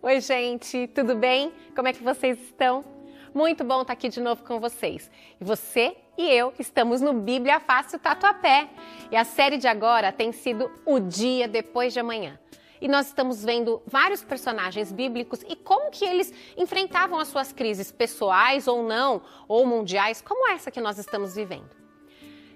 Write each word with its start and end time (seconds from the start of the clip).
Oi, 0.00 0.20
gente, 0.20 0.86
tudo 0.94 1.16
bem? 1.16 1.52
Como 1.74 1.88
é 1.88 1.92
que 1.92 2.04
vocês 2.04 2.40
estão? 2.40 2.84
Muito 3.34 3.64
bom 3.64 3.82
estar 3.82 3.94
aqui 3.94 4.08
de 4.08 4.20
novo 4.20 4.44
com 4.44 4.60
vocês. 4.60 5.10
E 5.40 5.44
você 5.44 5.96
e 6.16 6.30
eu 6.30 6.54
estamos 6.56 7.00
no 7.00 7.12
Bíblia 7.12 7.58
Fácil 7.58 7.98
Tatuapé. 7.98 8.68
E 9.10 9.16
a 9.16 9.24
série 9.24 9.56
de 9.56 9.66
agora 9.66 10.12
tem 10.12 10.30
sido 10.30 10.70
O 10.86 11.00
Dia 11.00 11.48
Depois 11.48 11.92
de 11.92 11.98
Amanhã. 11.98 12.38
E 12.80 12.86
nós 12.86 13.08
estamos 13.08 13.44
vendo 13.44 13.82
vários 13.88 14.22
personagens 14.22 14.92
bíblicos 14.92 15.42
e 15.48 15.56
como 15.56 15.90
que 15.90 16.04
eles 16.04 16.32
enfrentavam 16.56 17.18
as 17.18 17.26
suas 17.26 17.52
crises 17.52 17.90
pessoais 17.90 18.68
ou 18.68 18.84
não, 18.84 19.20
ou 19.48 19.66
mundiais, 19.66 20.22
como 20.22 20.48
essa 20.48 20.70
que 20.70 20.80
nós 20.80 20.96
estamos 20.96 21.34
vivendo. 21.34 21.68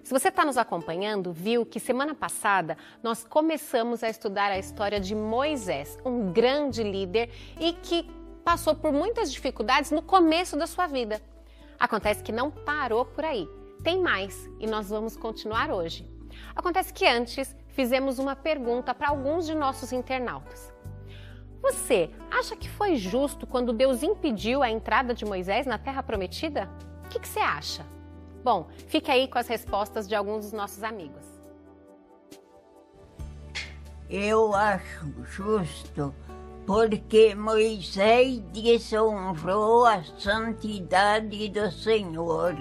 Se 0.02 0.12
você 0.12 0.28
está 0.28 0.44
nos 0.44 0.58
acompanhando, 0.58 1.32
viu 1.32 1.64
que 1.64 1.78
semana 1.78 2.12
passada 2.12 2.76
nós 3.02 3.22
começamos 3.22 4.02
a 4.02 4.10
estudar 4.10 4.50
a 4.50 4.58
história 4.58 4.98
de 4.98 5.14
Moisés, 5.14 5.96
um 6.04 6.32
grande 6.32 6.82
líder 6.82 7.30
e 7.60 7.72
que 7.72 8.10
passou 8.44 8.74
por 8.74 8.93
muitas 8.93 9.32
dificuldades 9.32 9.93
no 9.93 10.02
começo 10.02 10.57
da 10.57 10.66
sua 10.66 10.88
vida. 10.88 11.22
Acontece 11.79 12.22
que 12.22 12.32
não 12.32 12.50
parou 12.50 13.04
por 13.04 13.24
aí. 13.24 13.48
Tem 13.84 14.00
mais 14.00 14.50
e 14.58 14.66
nós 14.66 14.90
vamos 14.90 15.16
continuar 15.16 15.70
hoje. 15.70 16.04
Acontece 16.54 16.93
que 16.93 17.07
antes 17.07 17.54
fizemos 17.68 18.18
uma 18.18 18.34
pergunta 18.34 18.93
para 18.93 19.08
alguns 19.08 19.46
de 19.46 19.54
nossos 19.54 19.93
internautas. 19.93 20.72
Você 21.62 22.10
acha 22.29 22.57
que 22.57 22.68
foi 22.68 22.96
justo 22.96 23.46
quando 23.46 23.72
Deus 23.72 24.02
impediu 24.02 24.64
a 24.64 24.71
entrada 24.71 25.14
de 25.14 25.24
Moisés 25.24 25.64
na 25.64 25.79
Terra 25.79 26.02
Prometida? 26.02 26.68
O 27.04 27.08
que, 27.08 27.21
que 27.21 27.29
você 27.29 27.38
acha? 27.38 27.86
Bom, 28.44 28.66
fique 28.88 29.10
aí 29.10 29.28
com 29.28 29.38
as 29.38 29.46
respostas 29.46 30.08
de 30.08 30.14
alguns 30.14 30.46
dos 30.46 30.52
nossos 30.52 30.82
amigos. 30.82 31.24
Eu 34.10 34.55
acho 34.55 35.12
justo, 35.22 36.14
porque 36.66 37.34
Moisés 37.34 38.41
desonrou 38.52 39.86
a 39.86 40.02
santidade 40.18 41.48
do 41.48 41.70
Senhor. 41.70 42.54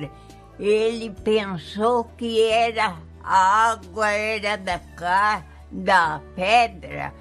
Ele 0.59 1.09
pensou 1.09 2.03
que 2.15 2.41
era 2.43 2.95
a 3.23 3.71
água 3.71 4.09
era 4.11 4.57
da, 4.57 5.43
da 5.71 6.21
pedra, 6.35 7.13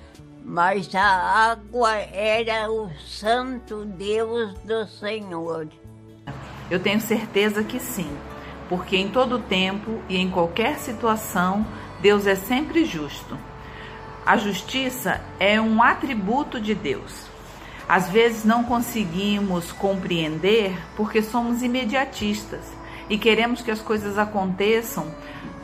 mas 0.44 0.94
a 0.94 1.50
água 1.50 1.96
era 1.96 2.70
o 2.70 2.90
santo 3.00 3.86
Deus 3.86 4.54
do 4.60 4.86
Senhor. 4.86 5.66
Eu 6.70 6.80
tenho 6.80 7.00
certeza 7.00 7.64
que 7.64 7.80
sim 7.80 8.16
porque 8.70 8.96
em 8.96 9.08
todo 9.08 9.40
tempo 9.40 10.00
e 10.08 10.16
em 10.16 10.30
qualquer 10.30 10.78
situação 10.78 11.66
Deus 12.00 12.24
é 12.24 12.36
sempre 12.36 12.84
justo. 12.84 13.36
A 14.24 14.36
justiça 14.36 15.20
é 15.40 15.60
um 15.60 15.82
atributo 15.82 16.60
de 16.60 16.72
Deus. 16.72 17.26
Às 17.88 18.08
vezes 18.08 18.44
não 18.44 18.62
conseguimos 18.62 19.72
compreender 19.72 20.78
porque 20.96 21.20
somos 21.20 21.64
imediatistas 21.64 22.60
e 23.08 23.18
queremos 23.18 23.60
que 23.60 23.72
as 23.72 23.80
coisas 23.80 24.16
aconteçam 24.16 25.12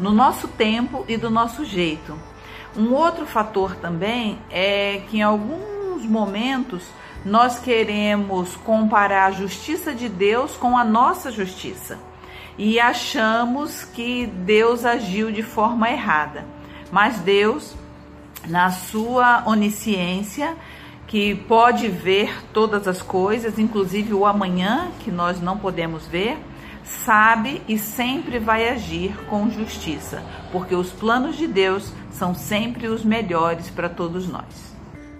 no 0.00 0.10
nosso 0.10 0.48
tempo 0.48 1.04
e 1.06 1.16
do 1.16 1.30
nosso 1.30 1.64
jeito. 1.64 2.18
Um 2.76 2.92
outro 2.92 3.24
fator 3.24 3.76
também 3.76 4.40
é 4.50 5.02
que 5.08 5.18
em 5.18 5.22
alguns 5.22 6.04
momentos 6.04 6.82
nós 7.24 7.60
queremos 7.60 8.56
comparar 8.56 9.26
a 9.26 9.30
justiça 9.30 9.94
de 9.94 10.08
Deus 10.08 10.56
com 10.56 10.76
a 10.76 10.84
nossa 10.84 11.30
justiça 11.30 11.98
e 12.58 12.80
achamos 12.80 13.84
que 13.84 14.26
Deus 14.26 14.84
agiu 14.84 15.30
de 15.30 15.42
forma 15.42 15.90
errada. 15.90 16.44
Mas 16.90 17.18
Deus, 17.18 17.74
na 18.48 18.70
sua 18.70 19.42
onisciência, 19.46 20.56
que 21.06 21.34
pode 21.34 21.88
ver 21.88 22.44
todas 22.52 22.88
as 22.88 23.02
coisas, 23.02 23.58
inclusive 23.58 24.12
o 24.14 24.26
amanhã, 24.26 24.90
que 25.00 25.10
nós 25.10 25.40
não 25.40 25.58
podemos 25.58 26.06
ver, 26.06 26.38
sabe 26.82 27.62
e 27.68 27.78
sempre 27.78 28.38
vai 28.38 28.68
agir 28.68 29.16
com 29.26 29.50
justiça, 29.50 30.22
porque 30.52 30.74
os 30.74 30.90
planos 30.92 31.36
de 31.36 31.46
Deus 31.46 31.92
são 32.10 32.34
sempre 32.34 32.86
os 32.88 33.04
melhores 33.04 33.68
para 33.70 33.88
todos 33.88 34.28
nós. 34.28 34.74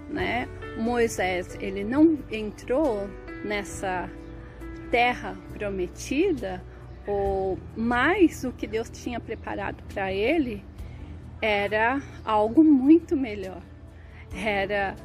Né? 0.09 0.47
Moisés, 0.77 1.57
ele 1.59 1.83
não 1.83 2.17
entrou 2.31 3.09
nessa 3.43 4.09
terra 4.89 5.35
prometida 5.53 6.63
ou 7.07 7.57
mais 7.75 8.43
o 8.43 8.51
que 8.51 8.67
Deus 8.67 8.89
tinha 8.89 9.19
preparado 9.19 9.81
para 9.93 10.11
ele 10.11 10.63
era 11.41 12.01
algo 12.25 12.63
muito 12.63 13.15
melhor. 13.15 13.61
Era 14.35 14.95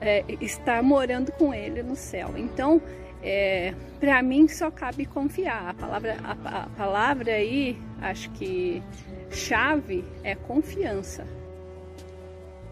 é, 0.00 0.24
estar 0.40 0.82
morando 0.82 1.32
com 1.32 1.52
ele 1.52 1.82
no 1.82 1.96
céu. 1.96 2.34
Então, 2.36 2.80
é, 3.22 3.74
para 3.98 4.22
mim 4.22 4.46
só 4.48 4.70
cabe 4.70 5.04
confiar. 5.04 5.70
A 5.70 5.74
palavra, 5.74 6.16
a, 6.22 6.62
a, 6.62 6.66
palavra 6.68 7.32
aí, 7.32 7.76
acho 8.00 8.30
que 8.30 8.82
chave 9.30 10.04
é 10.22 10.34
confiança. 10.34 11.26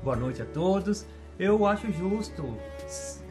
Boa 0.03 0.17
noite 0.17 0.41
a 0.41 0.47
todos. 0.47 1.05
Eu 1.39 1.67
acho 1.67 1.91
justo 1.93 2.57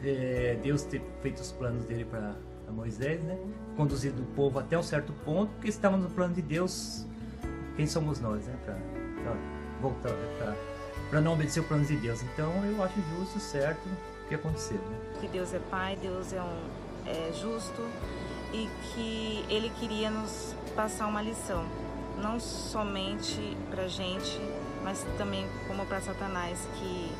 é, 0.04 0.56
Deus 0.62 0.84
ter 0.84 1.02
feito 1.22 1.38
os 1.38 1.52
planos 1.52 1.84
dele 1.84 2.04
para 2.04 2.36
a 2.68 2.72
Moisés, 2.72 3.20
né? 3.22 3.38
Conduzido 3.76 4.22
o 4.22 4.26
povo 4.26 4.58
até 4.58 4.78
um 4.78 4.82
certo 4.82 5.12
ponto, 5.24 5.50
porque 5.52 5.68
estamos 5.68 6.00
no 6.00 6.10
plano 6.10 6.34
de 6.34 6.42
Deus. 6.42 7.06
Quem 7.76 7.86
somos 7.86 8.20
nós, 8.20 8.44
né? 8.46 8.56
Para 8.64 8.76
voltar, 9.80 10.12
para 11.08 11.20
não 11.20 11.32
obedecer 11.32 11.60
o 11.60 11.64
plano 11.64 11.84
de 11.84 11.96
Deus. 11.96 12.22
Então 12.22 12.52
eu 12.64 12.82
acho 12.82 13.00
justo, 13.16 13.40
certo, 13.40 13.80
o 14.24 14.28
que 14.28 14.34
aconteceu. 14.34 14.76
Né? 14.76 14.98
Que 15.20 15.28
Deus 15.28 15.54
é 15.54 15.58
Pai, 15.70 15.96
Deus 16.00 16.32
é, 16.32 16.42
um, 16.42 16.58
é 17.06 17.32
justo 17.32 17.82
e 18.52 18.68
que 18.92 19.44
Ele 19.48 19.70
queria 19.80 20.10
nos 20.10 20.54
passar 20.74 21.06
uma 21.06 21.22
lição, 21.22 21.64
não 22.20 22.38
somente 22.40 23.56
para 23.70 23.86
gente, 23.88 24.40
mas 24.82 25.04
também 25.16 25.46
como 25.66 25.84
para 25.86 26.00
Satanás, 26.00 26.66
que 26.78 27.12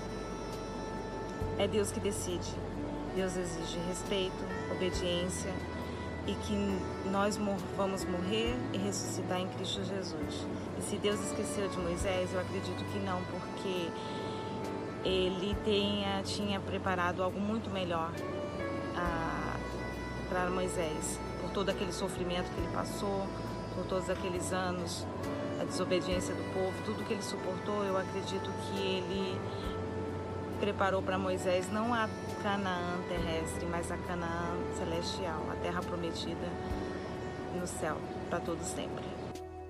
é 1.58 1.66
Deus 1.66 1.90
que 1.90 2.00
decide. 2.00 2.67
Deus 3.14 3.36
exige 3.36 3.78
respeito, 3.88 4.36
obediência 4.70 5.52
e 6.26 6.34
que 6.34 7.08
nós 7.10 7.38
vamos 7.76 8.04
morrer 8.04 8.54
e 8.72 8.78
ressuscitar 8.78 9.40
em 9.40 9.48
Cristo 9.48 9.82
Jesus. 9.82 10.46
E 10.78 10.82
se 10.82 10.96
Deus 10.96 11.18
esqueceu 11.20 11.68
de 11.68 11.78
Moisés, 11.78 12.32
eu 12.32 12.40
acredito 12.40 12.84
que 12.92 12.98
não, 12.98 13.22
porque 13.24 13.90
ele 15.04 15.56
tenha, 15.64 16.22
tinha 16.22 16.60
preparado 16.60 17.22
algo 17.22 17.40
muito 17.40 17.70
melhor 17.70 18.12
ah, 18.94 19.56
para 20.28 20.50
Moisés, 20.50 21.18
por 21.40 21.50
todo 21.50 21.70
aquele 21.70 21.92
sofrimento 21.92 22.50
que 22.52 22.60
ele 22.60 22.72
passou, 22.74 23.26
por 23.74 23.86
todos 23.86 24.10
aqueles 24.10 24.52
anos, 24.52 25.06
a 25.60 25.64
desobediência 25.64 26.34
do 26.34 26.52
povo, 26.52 26.74
tudo 26.84 27.04
que 27.04 27.14
ele 27.14 27.22
suportou, 27.22 27.84
eu 27.84 27.96
acredito 27.96 28.50
que 28.66 28.78
ele 28.78 29.40
preparou 30.58 31.00
para 31.00 31.18
Moisés 31.18 31.70
não 31.72 31.94
a 31.94 32.08
Canaã 32.42 32.98
terrestre, 33.08 33.66
mas 33.66 33.90
a 33.90 33.96
Canaã 33.96 34.56
celestial, 34.76 35.42
a 35.50 35.54
terra 35.56 35.80
prometida 35.80 36.48
no 37.58 37.66
céu 37.66 37.96
para 38.28 38.40
todos 38.40 38.66
sempre. 38.66 39.04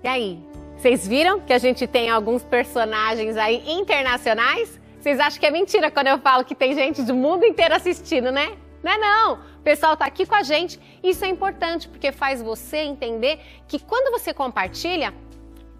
E 0.03 0.07
aí, 0.07 0.39
vocês 0.77 1.07
viram 1.07 1.39
que 1.39 1.53
a 1.53 1.57
gente 1.57 1.85
tem 1.87 2.09
alguns 2.09 2.43
personagens 2.43 3.37
aí 3.37 3.63
internacionais? 3.69 4.79
Vocês 4.99 5.19
acham 5.19 5.39
que 5.39 5.45
é 5.45 5.51
mentira 5.51 5.91
quando 5.91 6.07
eu 6.07 6.19
falo 6.19 6.43
que 6.43 6.55
tem 6.55 6.73
gente 6.73 7.01
do 7.03 7.13
mundo 7.13 7.45
inteiro 7.45 7.75
assistindo, 7.75 8.31
né? 8.31 8.57
Não 8.83 8.91
é 8.91 8.97
não. 8.97 9.33
O 9.59 9.61
pessoal 9.61 9.93
está 9.93 10.05
aqui 10.05 10.25
com 10.25 10.35
a 10.35 10.43
gente. 10.43 10.79
Isso 11.03 11.23
é 11.25 11.27
importante 11.27 11.87
porque 11.87 12.11
faz 12.11 12.41
você 12.41 12.77
entender 12.77 13.39
que 13.67 13.77
quando 13.79 14.11
você 14.11 14.33
compartilha, 14.33 15.13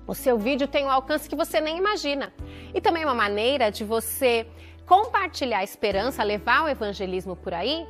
o 0.05 0.13
seu 0.13 0.37
vídeo 0.37 0.67
tem 0.67 0.85
um 0.85 0.89
alcance 0.89 1.29
que 1.29 1.35
você 1.35 1.61
nem 1.61 1.77
imagina. 1.77 2.33
E 2.73 2.81
também 2.81 3.03
é 3.03 3.05
uma 3.05 3.15
maneira 3.15 3.71
de 3.71 3.83
você 3.83 4.47
compartilhar 4.89 5.59
a 5.59 5.63
esperança, 5.63 6.23
levar 6.23 6.63
o 6.63 6.67
evangelismo 6.67 7.35
por 7.35 7.53
aí, 7.53 7.87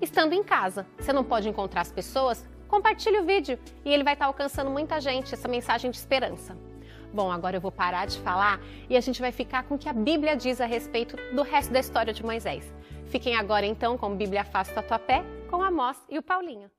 estando 0.00 0.32
em 0.32 0.44
casa. 0.44 0.86
Você 0.96 1.12
não 1.12 1.24
pode 1.24 1.48
encontrar 1.48 1.80
as 1.80 1.90
pessoas? 1.90 2.48
Compartilhe 2.68 3.18
o 3.18 3.24
vídeo 3.24 3.58
e 3.84 3.92
ele 3.92 4.04
vai 4.04 4.12
estar 4.12 4.26
alcançando 4.26 4.70
muita 4.70 5.00
gente, 5.00 5.34
essa 5.34 5.48
mensagem 5.48 5.90
de 5.90 5.96
esperança. 5.96 6.56
Bom, 7.12 7.32
agora 7.32 7.56
eu 7.56 7.60
vou 7.60 7.72
parar 7.72 8.06
de 8.06 8.20
falar 8.20 8.60
e 8.88 8.96
a 8.96 9.00
gente 9.00 9.20
vai 9.20 9.32
ficar 9.32 9.64
com 9.64 9.74
o 9.74 9.78
que 9.78 9.88
a 9.88 9.92
Bíblia 9.92 10.36
diz 10.36 10.60
a 10.60 10.66
respeito 10.66 11.16
do 11.34 11.42
resto 11.42 11.72
da 11.72 11.80
história 11.80 12.12
de 12.12 12.24
Moisés. 12.24 12.72
Fiquem 13.06 13.34
agora 13.34 13.66
então 13.66 13.98
com 13.98 14.14
Bíblia 14.14 14.44
Fácil 14.44 14.72
Tatuapé, 14.76 15.24
com 15.50 15.60
Amós 15.64 15.96
e 16.08 16.16
o 16.16 16.22
Paulinho. 16.22 16.70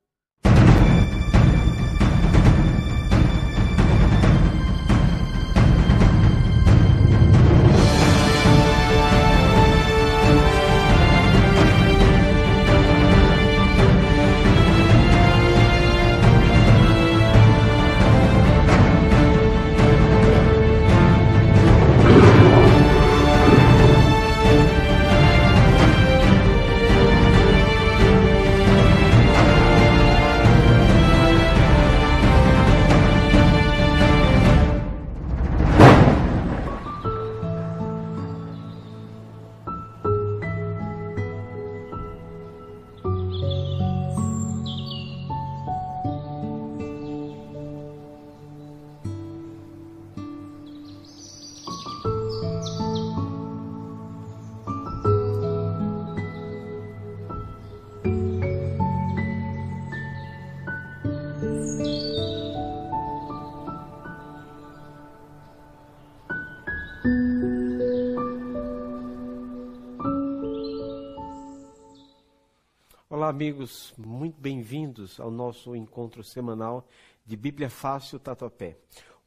Amigos, 73.37 73.93
muito 73.95 74.41
bem-vindos 74.41 75.19
ao 75.19 75.29
nosso 75.29 75.75
encontro 75.75 76.23
semanal 76.23 76.87
de 77.23 77.37
Bíblia 77.37 77.69
Fácil 77.69 78.17
Tatuapé, 78.17 78.75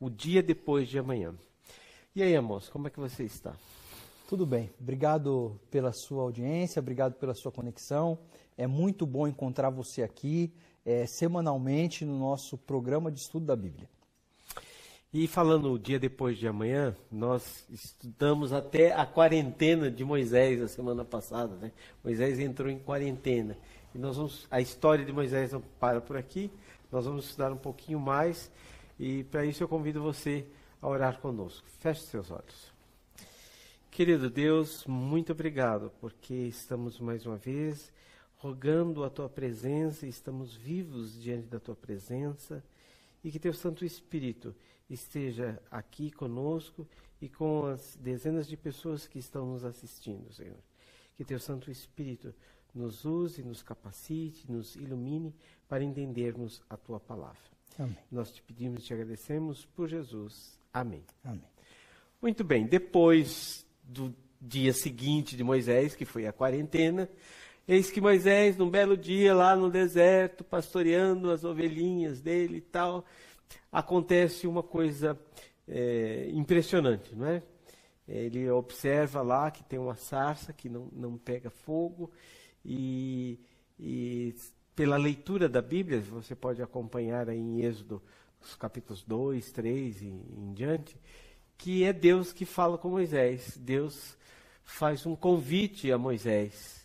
o 0.00 0.10
dia 0.10 0.42
depois 0.42 0.88
de 0.88 0.98
amanhã. 0.98 1.32
E 2.12 2.20
aí, 2.20 2.34
Amos, 2.34 2.68
como 2.68 2.88
é 2.88 2.90
que 2.90 2.98
você 2.98 3.22
está? 3.22 3.54
Tudo 4.28 4.44
bem, 4.44 4.68
obrigado 4.80 5.60
pela 5.70 5.92
sua 5.92 6.24
audiência, 6.24 6.80
obrigado 6.80 7.14
pela 7.14 7.34
sua 7.34 7.52
conexão. 7.52 8.18
É 8.58 8.66
muito 8.66 9.06
bom 9.06 9.28
encontrar 9.28 9.70
você 9.70 10.02
aqui 10.02 10.52
é, 10.84 11.06
semanalmente 11.06 12.04
no 12.04 12.18
nosso 12.18 12.58
programa 12.58 13.12
de 13.12 13.20
estudo 13.20 13.46
da 13.46 13.54
Bíblia. 13.54 13.88
E 15.12 15.28
falando 15.28 15.72
o 15.72 15.78
dia 15.78 16.00
depois 16.00 16.36
de 16.36 16.48
amanhã, 16.48 16.96
nós 17.12 17.64
estudamos 17.70 18.52
até 18.52 18.92
a 18.92 19.06
quarentena 19.06 19.88
de 19.88 20.04
Moisés 20.04 20.60
a 20.60 20.66
semana 20.66 21.04
passada, 21.04 21.54
né? 21.56 21.70
Moisés 22.02 22.40
entrou 22.40 22.68
em 22.68 22.78
quarentena. 22.78 23.56
E 23.94 23.98
nós 23.98 24.16
vamos, 24.16 24.46
a 24.50 24.60
história 24.60 25.04
de 25.04 25.12
Moisés 25.12 25.52
não 25.52 25.60
para 25.60 26.00
por 26.00 26.16
aqui, 26.16 26.50
nós 26.90 27.04
vamos 27.04 27.26
estudar 27.26 27.52
um 27.52 27.56
pouquinho 27.56 27.98
mais 27.98 28.50
e 28.98 29.24
para 29.24 29.44
isso 29.44 29.62
eu 29.62 29.68
convido 29.68 30.02
você 30.02 30.46
a 30.80 30.88
orar 30.88 31.20
conosco. 31.20 31.66
Feche 31.78 32.02
seus 32.02 32.30
olhos. 32.30 32.72
Querido 33.90 34.30
Deus, 34.30 34.86
muito 34.86 35.32
obrigado 35.32 35.92
porque 36.00 36.34
estamos 36.34 37.00
mais 37.00 37.26
uma 37.26 37.36
vez 37.36 37.92
rogando 38.40 39.04
a 39.04 39.10
tua 39.10 39.28
presença, 39.28 40.06
estamos 40.06 40.54
vivos 40.54 41.20
diante 41.20 41.46
da 41.48 41.60
tua 41.60 41.76
presença 41.76 42.64
e 43.22 43.30
que 43.30 43.38
teu 43.38 43.52
Santo 43.52 43.84
Espírito 43.84 44.54
esteja 44.88 45.62
aqui 45.70 46.10
conosco 46.10 46.88
e 47.20 47.28
com 47.28 47.66
as 47.66 47.96
dezenas 47.96 48.48
de 48.48 48.56
pessoas 48.56 49.06
que 49.06 49.18
estão 49.18 49.44
nos 49.44 49.62
assistindo, 49.62 50.32
Senhor. 50.32 50.56
Que 51.16 51.24
teu 51.24 51.38
Santo 51.38 51.70
Espírito 51.70 52.34
nos 52.74 53.04
use, 53.04 53.42
nos 53.42 53.62
capacite, 53.62 54.50
nos 54.50 54.76
ilumine 54.76 55.34
para 55.68 55.84
entendermos 55.84 56.62
a 56.68 56.76
tua 56.76 56.98
palavra. 56.98 57.38
Amém. 57.78 57.96
Nós 58.10 58.30
te 58.30 58.42
pedimos 58.42 58.82
e 58.82 58.86
te 58.86 58.94
agradecemos 58.94 59.64
por 59.64 59.88
Jesus. 59.88 60.58
Amém. 60.72 61.04
Amém. 61.24 61.44
Muito 62.20 62.44
bem, 62.44 62.66
depois 62.66 63.66
do 63.82 64.14
dia 64.40 64.72
seguinte 64.72 65.36
de 65.36 65.44
Moisés, 65.44 65.94
que 65.94 66.04
foi 66.04 66.26
a 66.26 66.32
quarentena, 66.32 67.08
eis 67.66 67.90
que 67.90 68.00
Moisés, 68.00 68.56
num 68.56 68.68
belo 68.68 68.96
dia 68.96 69.34
lá 69.34 69.56
no 69.56 69.70
deserto, 69.70 70.44
pastoreando 70.44 71.30
as 71.30 71.44
ovelhinhas 71.44 72.20
dele 72.20 72.58
e 72.58 72.60
tal, 72.60 73.04
acontece 73.70 74.46
uma 74.46 74.62
coisa 74.62 75.18
é, 75.68 76.28
impressionante, 76.32 77.14
não 77.14 77.26
é? 77.26 77.42
Ele 78.08 78.50
observa 78.50 79.22
lá 79.22 79.50
que 79.50 79.62
tem 79.62 79.78
uma 79.78 79.94
sarça 79.94 80.52
que 80.52 80.68
não, 80.68 80.88
não 80.92 81.16
pega 81.16 81.48
fogo 81.48 82.10
e, 82.64 83.38
e 83.78 84.34
pela 84.74 84.96
leitura 84.96 85.48
da 85.48 85.62
Bíblia, 85.62 86.00
você 86.00 86.34
pode 86.34 86.62
acompanhar 86.62 87.28
aí 87.28 87.38
em 87.38 87.62
Êxodo, 87.62 88.02
os 88.40 88.54
capítulos 88.56 89.02
2, 89.02 89.52
3 89.52 90.02
e 90.02 90.06
em 90.06 90.52
diante, 90.54 90.96
que 91.58 91.84
é 91.84 91.92
Deus 91.92 92.32
que 92.32 92.44
fala 92.44 92.78
com 92.78 92.88
Moisés. 92.88 93.56
Deus 93.58 94.16
faz 94.64 95.04
um 95.04 95.14
convite 95.14 95.92
a 95.92 95.98
Moisés 95.98 96.80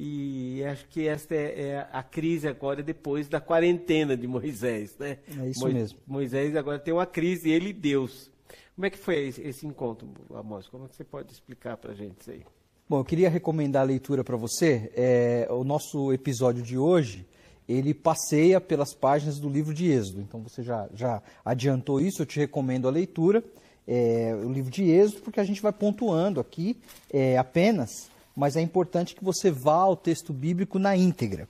e 0.00 0.62
acho 0.62 0.86
que 0.86 1.08
esta 1.08 1.34
é, 1.34 1.60
é, 1.60 1.88
a 1.90 2.04
crise 2.04 2.46
agora 2.46 2.84
depois 2.84 3.28
da 3.28 3.40
quarentena 3.40 4.16
de 4.16 4.28
Moisés, 4.28 4.96
né? 4.96 5.18
É 5.36 5.48
isso 5.48 5.66
Mo 5.66 5.72
mesmo. 5.72 5.98
Moisés 6.06 6.54
agora 6.54 6.78
tem 6.78 6.94
uma 6.94 7.04
crise, 7.04 7.50
ele 7.50 7.70
e 7.70 7.72
Deus. 7.72 8.30
Como 8.76 8.86
é 8.86 8.90
que 8.90 8.96
foi 8.96 9.26
esse, 9.26 9.66
encontro, 9.66 10.08
Amós? 10.32 10.68
Como 10.68 10.84
é 10.84 10.88
que 10.88 10.94
você 10.94 11.02
pode 11.02 11.32
explicar 11.32 11.76
para 11.76 11.90
a 11.90 11.94
gente 11.96 12.20
isso 12.20 12.30
aí? 12.30 12.46
Bom, 12.88 13.00
eu 13.00 13.04
queria 13.04 13.28
recomendar 13.28 13.82
a 13.82 13.84
leitura 13.84 14.24
para 14.24 14.34
você. 14.34 14.90
É, 14.96 15.46
o 15.50 15.62
nosso 15.62 16.10
episódio 16.10 16.62
de 16.62 16.78
hoje, 16.78 17.26
ele 17.68 17.92
passeia 17.92 18.62
pelas 18.62 18.94
páginas 18.94 19.38
do 19.38 19.46
livro 19.46 19.74
de 19.74 19.90
Êxodo. 19.90 20.22
Então 20.22 20.40
você 20.40 20.62
já, 20.62 20.88
já 20.94 21.22
adiantou 21.44 22.00
isso, 22.00 22.22
eu 22.22 22.26
te 22.26 22.38
recomendo 22.38 22.88
a 22.88 22.90
leitura. 22.90 23.44
É, 23.86 24.34
o 24.42 24.50
livro 24.50 24.70
de 24.70 24.90
Êxodo, 24.90 25.20
porque 25.20 25.38
a 25.38 25.44
gente 25.44 25.60
vai 25.60 25.70
pontuando 25.70 26.40
aqui 26.40 26.78
é, 27.12 27.36
apenas 27.36 28.08
mas 28.38 28.54
é 28.54 28.60
importante 28.60 29.16
que 29.16 29.24
você 29.24 29.50
vá 29.50 29.80
ao 29.80 29.96
texto 29.96 30.32
bíblico 30.32 30.78
na 30.78 30.96
íntegra. 30.96 31.48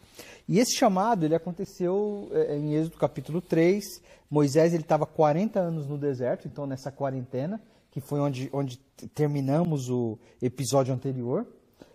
E 0.48 0.58
esse 0.58 0.74
chamado 0.74 1.26
ele 1.26 1.34
aconteceu 1.34 2.30
é, 2.32 2.56
em 2.56 2.72
Êxodo 2.76 2.96
capítulo 2.96 3.42
3. 3.42 3.84
Moisés 4.30 4.72
ele 4.72 4.84
estava 4.84 5.04
40 5.04 5.60
anos 5.60 5.86
no 5.86 5.98
deserto, 5.98 6.48
então 6.48 6.66
nessa 6.66 6.90
quarentena, 6.90 7.60
que 7.90 8.00
foi 8.00 8.20
onde, 8.20 8.48
onde 8.52 8.78
terminamos 9.14 9.90
o 9.90 10.18
episódio 10.40 10.92
anterior. 10.92 11.46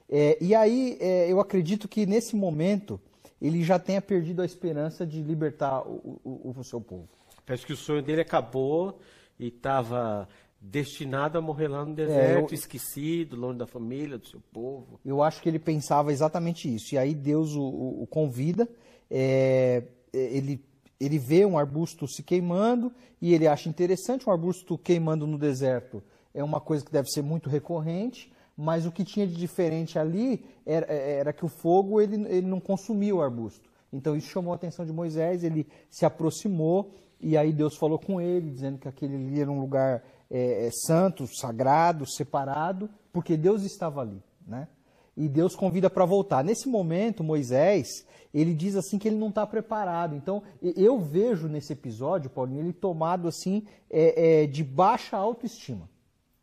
É, 0.09 0.37
e 0.41 0.53
aí 0.53 0.97
é, 0.99 1.31
eu 1.31 1.39
acredito 1.39 1.87
que 1.87 2.05
nesse 2.05 2.35
momento 2.35 2.99
ele 3.41 3.63
já 3.63 3.77
tenha 3.77 4.01
perdido 4.01 4.41
a 4.41 4.45
esperança 4.45 5.05
de 5.05 5.21
libertar 5.21 5.81
o, 5.81 6.19
o, 6.23 6.53
o 6.57 6.63
seu 6.63 6.79
povo. 6.79 7.09
Parece 7.45 7.65
que 7.65 7.73
o 7.73 7.77
sonho 7.77 8.01
dele 8.01 8.21
acabou 8.21 8.99
e 9.37 9.47
estava 9.47 10.27
destinado 10.63 11.37
a 11.37 11.41
morrer 11.41 11.67
lá 11.67 11.85
no 11.85 11.93
deserto, 11.93 12.51
é, 12.51 12.53
eu, 12.53 12.55
esquecido, 12.55 13.35
longe 13.35 13.57
da 13.57 13.67
família, 13.67 14.17
do 14.17 14.25
seu 14.25 14.39
povo. 14.53 14.97
Eu 15.03 15.21
acho 15.21 15.41
que 15.41 15.49
ele 15.49 15.59
pensava 15.59 16.11
exatamente 16.13 16.73
isso. 16.73 16.95
E 16.95 16.97
aí 16.97 17.13
Deus 17.13 17.53
o, 17.53 17.63
o, 17.63 18.07
convida, 18.07 18.69
é, 19.11 19.83
ele, 20.13 20.63
ele 21.05 21.19
vê 21.19 21.45
um 21.45 21.57
arbusto 21.57 22.07
se 22.07 22.23
queimando 22.23 22.91
e 23.21 23.33
ele 23.33 23.47
acha 23.47 23.69
interessante 23.69 24.27
um 24.27 24.31
arbusto 24.31 24.77
queimando 24.77 25.25
no 25.25 25.37
deserto. 25.37 26.03
É 26.33 26.43
uma 26.43 26.59
coisa 26.59 26.83
que 26.83 26.91
deve 26.91 27.09
ser 27.09 27.21
muito 27.21 27.49
recorrente, 27.49 28.31
mas 28.55 28.85
o 28.85 28.91
que 28.91 29.03
tinha 29.03 29.27
de 29.27 29.35
diferente 29.35 29.97
ali 29.97 30.45
era, 30.65 30.85
era 30.91 31.33
que 31.33 31.45
o 31.45 31.49
fogo 31.49 31.99
ele, 32.01 32.15
ele 32.27 32.47
não 32.47 32.59
consumia 32.59 33.15
o 33.15 33.21
arbusto. 33.21 33.69
Então 33.91 34.15
isso 34.15 34.29
chamou 34.29 34.51
a 34.51 34.55
atenção 34.55 34.85
de 34.85 34.91
Moisés, 34.91 35.43
ele 35.43 35.67
se 35.89 36.05
aproximou 36.05 36.93
e 37.23 37.37
aí 37.37 37.53
Deus 37.53 37.77
falou 37.77 37.97
com 37.97 38.19
ele, 38.19 38.51
dizendo 38.51 38.77
que 38.77 38.87
aquele 38.87 39.15
ali 39.15 39.39
era 39.39 39.49
um 39.49 39.59
lugar 39.59 40.03
é, 40.29 40.67
é, 40.67 40.69
santo, 40.71 41.25
sagrado, 41.27 42.05
separado, 42.05 42.89
porque 43.13 43.37
Deus 43.37 43.63
estava 43.63 44.01
ali, 44.01 44.21
né? 44.45 44.67
E 45.15 45.29
Deus 45.29 45.55
convida 45.55 45.91
para 45.91 46.05
voltar. 46.05 46.43
Nesse 46.43 46.67
momento, 46.67 47.23
Moisés, 47.23 47.87
ele 48.33 48.53
diz 48.53 48.75
assim 48.75 48.97
que 48.97 49.07
ele 49.07 49.17
não 49.17 49.29
está 49.29 49.45
preparado. 49.45 50.15
Então, 50.15 50.41
eu 50.61 50.99
vejo 50.99 51.47
nesse 51.47 51.73
episódio, 51.73 52.29
Paulinho, 52.29 52.61
ele 52.61 52.73
tomado 52.73 53.27
assim 53.27 53.63
é, 53.89 54.43
é, 54.43 54.47
de 54.47 54.63
baixa 54.63 55.15
autoestima. 55.15 55.87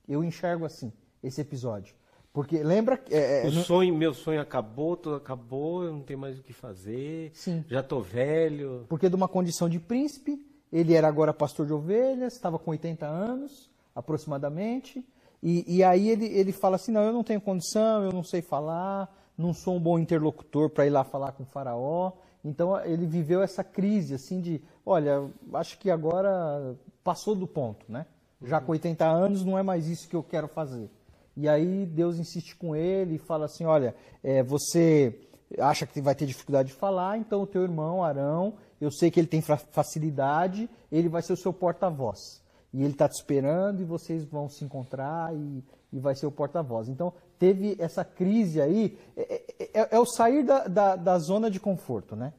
Eu 0.08 0.22
enxergo 0.22 0.64
assim 0.64 0.92
esse 1.22 1.40
episódio. 1.40 1.94
Porque 2.32 2.62
lembra. 2.62 3.02
É, 3.10 3.44
é 3.44 3.48
o 3.48 3.52
sonho, 3.52 3.94
meu 3.94 4.14
sonho 4.14 4.40
acabou, 4.40 4.96
tudo 4.96 5.16
acabou, 5.16 5.82
eu 5.82 5.92
não 5.92 6.02
tenho 6.02 6.18
mais 6.18 6.38
o 6.38 6.42
que 6.42 6.52
fazer. 6.52 7.32
Sim. 7.34 7.64
Já 7.68 7.80
estou 7.80 8.00
velho. 8.00 8.86
Porque 8.88 9.08
de 9.08 9.16
uma 9.16 9.26
condição 9.26 9.68
de 9.68 9.80
príncipe, 9.80 10.40
ele 10.72 10.94
era 10.94 11.08
agora 11.08 11.34
pastor 11.34 11.66
de 11.66 11.72
ovelhas, 11.72 12.34
estava 12.34 12.56
com 12.56 12.70
80 12.70 13.04
anos, 13.04 13.68
aproximadamente. 13.94 15.04
E, 15.42 15.76
e 15.76 15.82
aí 15.82 16.08
ele, 16.08 16.26
ele 16.26 16.52
fala 16.52 16.76
assim: 16.76 16.92
não, 16.92 17.02
eu 17.02 17.12
não 17.12 17.24
tenho 17.24 17.40
condição, 17.40 18.04
eu 18.04 18.12
não 18.12 18.22
sei 18.22 18.42
falar, 18.42 19.12
não 19.40 19.54
sou 19.54 19.76
um 19.76 19.80
bom 19.80 19.98
interlocutor 19.98 20.68
para 20.68 20.86
ir 20.86 20.90
lá 20.90 21.02
falar 21.02 21.32
com 21.32 21.42
o 21.42 21.46
Faraó. 21.46 22.12
Então 22.44 22.78
ele 22.84 23.06
viveu 23.06 23.42
essa 23.42 23.64
crise 23.64 24.14
assim 24.14 24.40
de: 24.40 24.62
olha, 24.84 25.28
acho 25.54 25.78
que 25.78 25.90
agora 25.90 26.76
passou 27.02 27.34
do 27.34 27.46
ponto, 27.46 27.84
né? 27.88 28.06
Já 28.42 28.60
com 28.60 28.72
80 28.72 29.04
anos 29.04 29.44
não 29.44 29.58
é 29.58 29.62
mais 29.62 29.86
isso 29.88 30.08
que 30.08 30.16
eu 30.16 30.22
quero 30.22 30.48
fazer. 30.48 30.90
E 31.36 31.48
aí 31.48 31.86
Deus 31.86 32.18
insiste 32.18 32.54
com 32.56 32.76
ele 32.76 33.14
e 33.14 33.18
fala 33.18 33.46
assim: 33.46 33.64
olha, 33.64 33.94
é, 34.22 34.42
você 34.42 35.18
acha 35.58 35.86
que 35.86 36.00
vai 36.00 36.14
ter 36.14 36.26
dificuldade 36.26 36.68
de 36.68 36.74
falar, 36.74 37.18
então 37.18 37.42
o 37.42 37.46
teu 37.46 37.62
irmão 37.62 38.04
Arão, 38.04 38.54
eu 38.80 38.90
sei 38.90 39.10
que 39.10 39.18
ele 39.18 39.26
tem 39.26 39.40
facilidade, 39.40 40.68
ele 40.92 41.08
vai 41.08 41.22
ser 41.22 41.32
o 41.32 41.36
seu 41.36 41.52
porta-voz 41.52 42.40
e 42.72 42.82
ele 42.82 42.92
está 42.92 43.08
te 43.08 43.16
esperando 43.16 43.80
e 43.80 43.84
vocês 43.84 44.24
vão 44.24 44.48
se 44.48 44.64
encontrar 44.64 45.34
e, 45.34 45.64
e 45.92 45.98
vai 45.98 46.14
ser 46.14 46.26
o 46.26 46.30
porta-voz. 46.30 46.88
Então, 46.88 47.12
teve 47.40 47.74
essa 47.78 48.04
crise 48.04 48.60
aí, 48.60 48.98
é, 49.16 49.42
é, 49.58 49.70
é, 49.80 49.88
é 49.92 49.98
o 49.98 50.04
sair 50.04 50.44
da, 50.44 50.68
da, 50.68 50.94
da, 50.94 51.18
zona 51.18 51.50
de 51.50 51.58
conforto, 51.58 52.14
né? 52.14 52.34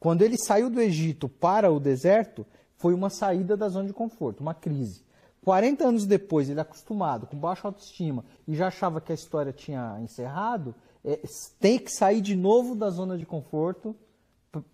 Quando 0.00 0.22
ele 0.22 0.36
saiu 0.36 0.68
do 0.68 0.80
Egito 0.80 1.28
para 1.28 1.70
o 1.70 1.78
deserto, 1.78 2.44
foi 2.76 2.92
uma 2.92 3.08
saída 3.08 3.56
da 3.56 3.68
zona 3.68 3.86
de 3.86 3.92
conforto, 3.94 4.40
uma 4.40 4.52
crise. 4.52 5.04
40 5.44 5.86
anos 5.86 6.04
depois, 6.04 6.50
ele 6.50 6.60
acostumado, 6.60 7.28
com 7.28 7.36
baixa 7.36 7.68
autoestima, 7.68 8.24
e 8.46 8.56
já 8.56 8.66
achava 8.66 9.00
que 9.00 9.12
a 9.12 9.14
história 9.14 9.52
tinha 9.52 9.98
encerrado, 10.02 10.74
é, 11.04 11.20
tem 11.60 11.78
que 11.78 11.92
sair 11.92 12.20
de 12.20 12.34
novo 12.34 12.74
da 12.74 12.90
zona 12.90 13.16
de 13.16 13.24
conforto 13.24 13.94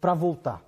para 0.01 0.15
voltar. 0.15 0.65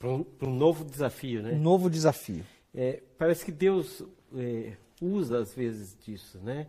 Para 0.00 0.08
um, 0.08 0.26
um 0.42 0.52
novo 0.52 0.84
desafio, 0.84 1.42
né? 1.42 1.52
Um 1.52 1.60
novo 1.60 1.88
desafio. 1.88 2.44
É, 2.74 3.00
parece 3.16 3.44
que 3.44 3.52
Deus 3.52 4.02
é, 4.36 4.72
usa 5.00 5.38
às 5.38 5.54
vezes 5.54 5.96
disso, 6.04 6.38
né? 6.38 6.66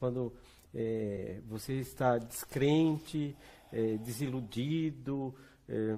Quando 0.00 0.32
é, 0.74 1.40
você 1.48 1.74
está 1.74 2.18
descrente, 2.18 3.36
é, 3.72 3.96
desiludido, 3.98 5.34
é, 5.68 5.96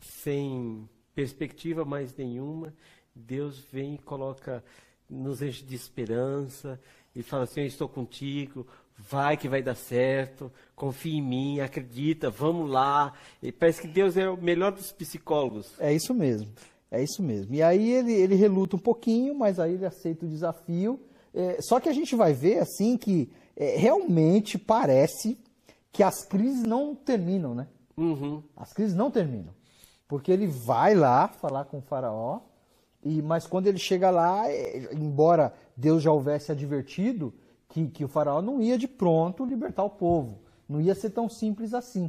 sem 0.00 0.88
perspectiva 1.14 1.84
mais 1.84 2.14
nenhuma, 2.16 2.72
Deus 3.14 3.58
vem 3.72 3.94
e 3.94 3.98
coloca, 3.98 4.62
nos 5.10 5.42
enche 5.42 5.64
de 5.64 5.74
esperança 5.74 6.80
e 7.14 7.22
fala 7.22 7.44
assim: 7.44 7.60
Eu 7.60 7.66
estou 7.66 7.88
contigo, 7.88 8.66
vai 8.96 9.36
que 9.36 9.48
vai 9.48 9.62
dar 9.62 9.74
certo, 9.74 10.52
confia 10.74 11.18
em 11.18 11.22
mim, 11.22 11.60
acredita, 11.60 12.30
vamos 12.30 12.70
lá. 12.70 13.12
E 13.42 13.50
parece 13.50 13.82
que 13.82 13.88
Deus 13.88 14.16
é 14.16 14.28
o 14.28 14.36
melhor 14.36 14.72
dos 14.72 14.92
psicólogos. 14.92 15.72
É 15.78 15.92
isso 15.92 16.14
mesmo. 16.14 16.48
É 16.90 17.02
isso 17.02 17.22
mesmo. 17.22 17.54
E 17.54 17.62
aí 17.62 17.92
ele, 17.92 18.12
ele 18.12 18.34
reluta 18.34 18.76
um 18.76 18.78
pouquinho, 18.78 19.34
mas 19.34 19.60
aí 19.60 19.74
ele 19.74 19.84
aceita 19.84 20.24
o 20.24 20.28
desafio. 20.28 20.98
É, 21.34 21.58
só 21.60 21.78
que 21.78 21.88
a 21.88 21.92
gente 21.92 22.16
vai 22.16 22.32
ver 22.32 22.58
assim 22.58 22.96
que 22.96 23.30
é, 23.58 23.76
realmente 23.76 24.56
parece 24.56 25.36
que 25.90 26.04
as 26.04 26.24
crises 26.24 26.62
não 26.62 26.94
terminam, 26.94 27.56
né? 27.56 27.66
Uhum. 27.96 28.40
As 28.56 28.72
crises 28.72 28.94
não 28.94 29.10
terminam. 29.10 29.52
Porque 30.06 30.30
ele 30.30 30.46
vai 30.46 30.94
lá 30.94 31.26
falar 31.26 31.64
com 31.64 31.78
o 31.78 31.82
faraó, 31.82 32.38
e, 33.02 33.20
mas 33.20 33.48
quando 33.48 33.66
ele 33.66 33.78
chega 33.78 34.10
lá, 34.10 34.48
é, 34.48 34.94
embora 34.94 35.52
Deus 35.76 36.04
já 36.04 36.12
houvesse 36.12 36.52
advertido 36.52 37.34
que, 37.68 37.88
que 37.88 38.04
o 38.04 38.08
faraó 38.08 38.40
não 38.40 38.62
ia 38.62 38.78
de 38.78 38.86
pronto 38.86 39.44
libertar 39.44 39.82
o 39.82 39.90
povo, 39.90 40.38
não 40.68 40.80
ia 40.80 40.94
ser 40.94 41.10
tão 41.10 41.28
simples 41.28 41.74
assim. 41.74 42.08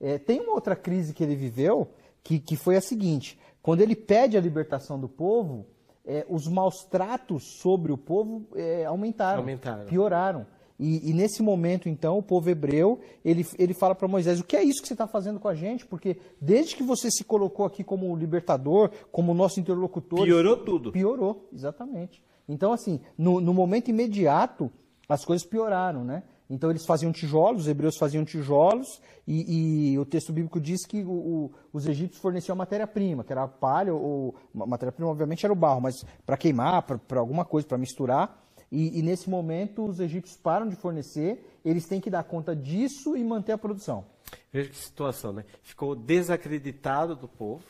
É, 0.00 0.18
tem 0.18 0.40
uma 0.40 0.54
outra 0.54 0.74
crise 0.74 1.12
que 1.12 1.22
ele 1.22 1.36
viveu, 1.36 1.90
que, 2.24 2.38
que 2.38 2.56
foi 2.56 2.76
a 2.76 2.80
seguinte: 2.80 3.38
quando 3.62 3.82
ele 3.82 3.94
pede 3.94 4.36
a 4.36 4.40
libertação 4.40 4.98
do 4.98 5.08
povo, 5.08 5.66
é, 6.06 6.24
os 6.26 6.48
maus 6.48 6.84
tratos 6.84 7.44
sobre 7.44 7.92
o 7.92 7.98
povo 7.98 8.46
é, 8.54 8.86
aumentaram, 8.86 9.40
Aumentaram. 9.40 9.84
pioraram. 9.84 10.46
E, 10.82 11.10
e 11.10 11.12
nesse 11.12 11.42
momento, 11.42 11.90
então, 11.90 12.16
o 12.16 12.22
povo 12.22 12.48
hebreu, 12.48 13.00
ele, 13.22 13.46
ele 13.58 13.74
fala 13.74 13.94
para 13.94 14.08
Moisés, 14.08 14.40
o 14.40 14.44
que 14.44 14.56
é 14.56 14.62
isso 14.62 14.80
que 14.80 14.88
você 14.88 14.94
está 14.94 15.06
fazendo 15.06 15.38
com 15.38 15.46
a 15.46 15.54
gente? 15.54 15.84
Porque 15.84 16.16
desde 16.40 16.74
que 16.74 16.82
você 16.82 17.10
se 17.10 17.22
colocou 17.22 17.66
aqui 17.66 17.84
como 17.84 18.16
libertador, 18.16 18.90
como 19.12 19.34
nosso 19.34 19.60
interlocutor... 19.60 20.24
Piorou 20.24 20.56
tudo. 20.56 20.90
Piorou, 20.90 21.46
exatamente. 21.52 22.24
Então, 22.48 22.72
assim, 22.72 22.98
no, 23.16 23.42
no 23.42 23.52
momento 23.52 23.90
imediato, 23.90 24.72
as 25.06 25.22
coisas 25.22 25.46
pioraram, 25.46 26.02
né? 26.02 26.22
Então 26.48 26.70
eles 26.70 26.86
faziam 26.86 27.12
tijolos, 27.12 27.62
os 27.62 27.68
hebreus 27.68 27.96
faziam 27.96 28.24
tijolos, 28.24 29.00
e, 29.26 29.92
e 29.92 29.98
o 29.98 30.04
texto 30.04 30.32
bíblico 30.32 30.58
diz 30.58 30.84
que 30.84 31.04
o, 31.04 31.10
o, 31.10 31.52
os 31.72 31.86
egípcios 31.86 32.20
forneciam 32.20 32.56
matéria-prima, 32.56 33.22
que 33.22 33.30
era 33.30 33.44
a 33.44 33.48
palha, 33.48 33.94
ou 33.94 34.34
matéria-prima 34.52 35.10
obviamente 35.10 35.44
era 35.44 35.52
o 35.52 35.56
barro, 35.56 35.80
mas 35.80 36.04
para 36.26 36.36
queimar, 36.36 36.82
para 36.82 37.20
alguma 37.20 37.44
coisa, 37.44 37.68
para 37.68 37.78
misturar. 37.78 38.49
E, 38.70 38.98
e, 38.98 39.02
nesse 39.02 39.28
momento 39.28 39.84
os 39.84 39.98
egípcios 39.98 40.36
param 40.36 40.68
de 40.68 40.76
fornecer, 40.76 41.44
eles 41.64 41.86
têm 41.86 42.00
que 42.00 42.08
dar 42.08 42.22
conta 42.22 42.54
disso 42.54 43.16
e 43.16 43.24
manter 43.24 43.52
a 43.52 43.58
produção. 43.58 44.04
Veja 44.52 44.70
que 44.70 44.76
situação, 44.76 45.32
né? 45.32 45.44
Ficou 45.62 45.96
desacreditado 45.96 47.16
do 47.16 47.26
povo, 47.26 47.64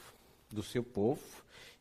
do 0.51 0.63
seu 0.63 0.83
povo, 0.83 1.23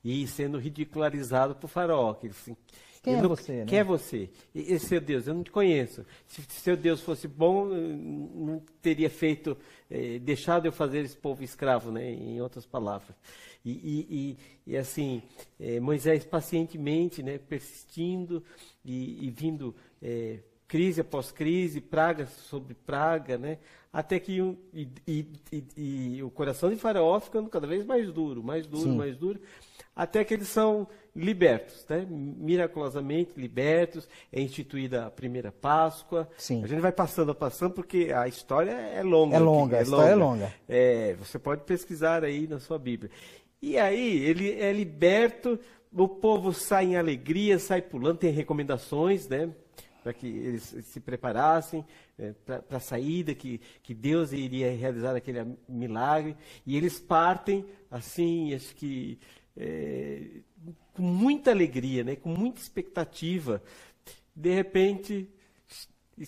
e 0.03 0.25
sendo 0.25 0.57
ridicularizado 0.57 1.55
por 1.55 1.67
faraó. 1.67 2.13
Que, 2.13 2.27
assim, 2.27 2.55
quem 3.01 3.15
é 3.15 3.21
não, 3.21 3.29
você? 3.29 3.51
Né? 3.51 3.65
Quem 3.65 3.79
é 3.79 3.83
você? 3.83 4.29
Esse 4.53 4.88
seu 4.88 5.01
Deus, 5.01 5.27
eu 5.27 5.33
não 5.33 5.43
te 5.43 5.51
conheço. 5.51 6.05
Se 6.27 6.41
seu 6.49 6.77
Deus 6.77 7.01
fosse 7.01 7.27
bom, 7.27 7.65
não 7.65 8.61
teria 8.81 9.09
feito, 9.09 9.57
eh, 9.89 10.19
deixado 10.19 10.65
eu 10.65 10.71
fazer 10.71 10.99
esse 10.99 11.17
povo 11.17 11.43
escravo, 11.43 11.91
né? 11.91 12.09
em 12.09 12.41
outras 12.41 12.65
palavras. 12.65 13.15
E, 13.63 13.71
e, 13.71 14.07
e, 14.09 14.38
e 14.73 14.77
assim, 14.77 15.21
eh, 15.59 15.79
Moisés 15.79 16.25
pacientemente, 16.25 17.21
né, 17.21 17.38
persistindo 17.38 18.43
e, 18.83 19.27
e 19.27 19.29
vindo 19.29 19.75
eh, 20.01 20.39
crise 20.67 21.01
após 21.01 21.31
crise, 21.31 21.81
praga 21.81 22.27
sobre 22.27 22.74
praga, 22.74 23.38
né, 23.38 23.57
até 23.91 24.19
que 24.19 24.39
um, 24.41 24.55
e, 25.07 26.21
o 26.21 26.29
coração 26.29 26.69
de 26.69 26.75
Faraó 26.75 27.19
ficando 27.19 27.50
cada 27.50 27.65
vez 27.65 27.83
mais 27.83 28.12
duro, 28.12 28.43
mais 28.43 28.67
duro, 28.67 28.83
Sim. 28.83 28.98
mais 28.98 29.17
duro, 29.17 29.39
até 29.95 30.24
que 30.24 30.33
eles 30.33 30.48
são 30.48 30.88
libertos, 31.15 31.86
né? 31.89 32.05
miraculosamente 32.07 33.31
libertos, 33.36 34.07
é 34.31 34.39
instituída 34.39 35.07
a 35.07 35.12
primeira 35.12 35.51
Páscoa. 35.51 36.29
Sim. 36.38 36.63
A 36.63 36.67
gente 36.67 36.79
vai 36.79 36.91
passando, 36.91 37.33
passando, 37.33 37.74
porque 37.74 38.12
a 38.15 38.27
história 38.27 38.71
é 38.71 39.01
longa. 39.01 39.36
É 39.36 39.39
longa, 39.39 39.75
aqui, 39.75 39.75
a 39.75 39.81
história 39.81 40.12
é 40.12 40.15
longa. 40.15 40.53
É, 40.69 41.15
você 41.15 41.39
pode 41.39 41.63
pesquisar 41.63 42.24
aí 42.24 42.48
na 42.48 42.59
sua 42.59 42.77
Bíblia. 42.77 43.12
E 43.62 43.77
aí, 43.77 44.24
ele 44.24 44.51
é 44.53 44.71
liberto, 44.71 45.59
o 45.91 46.08
povo 46.08 46.53
sai 46.53 46.88
em 46.88 46.96
alegria, 46.98 47.60
sai 47.60 47.81
pulando, 47.81 48.19
tem 48.19 48.31
recomendações, 48.31 49.27
né? 49.27 49.50
Para 50.03 50.13
que 50.13 50.27
eles 50.27 50.63
se 50.84 51.00
preparassem 51.00 51.86
é, 52.17 52.31
para 52.31 52.77
a 52.77 52.79
saída, 52.79 53.36
que, 53.36 53.60
que 53.84 53.93
Deus 53.93 54.31
iria 54.31 54.72
realizar 54.75 55.15
aquele 55.15 55.58
milagre. 55.67 56.38
E 56.65 56.77
eles 56.77 57.00
partem, 57.00 57.65
assim, 57.91 58.53
acho 58.53 58.74
que 58.75 59.19
é, 59.58 60.41
com 60.93 61.01
muita 61.01 61.51
alegria, 61.51 62.03
né? 62.03 62.15
com 62.15 62.29
muita 62.29 62.62
expectativa. 62.62 63.62
De 64.36 64.53
repente, 64.53 65.29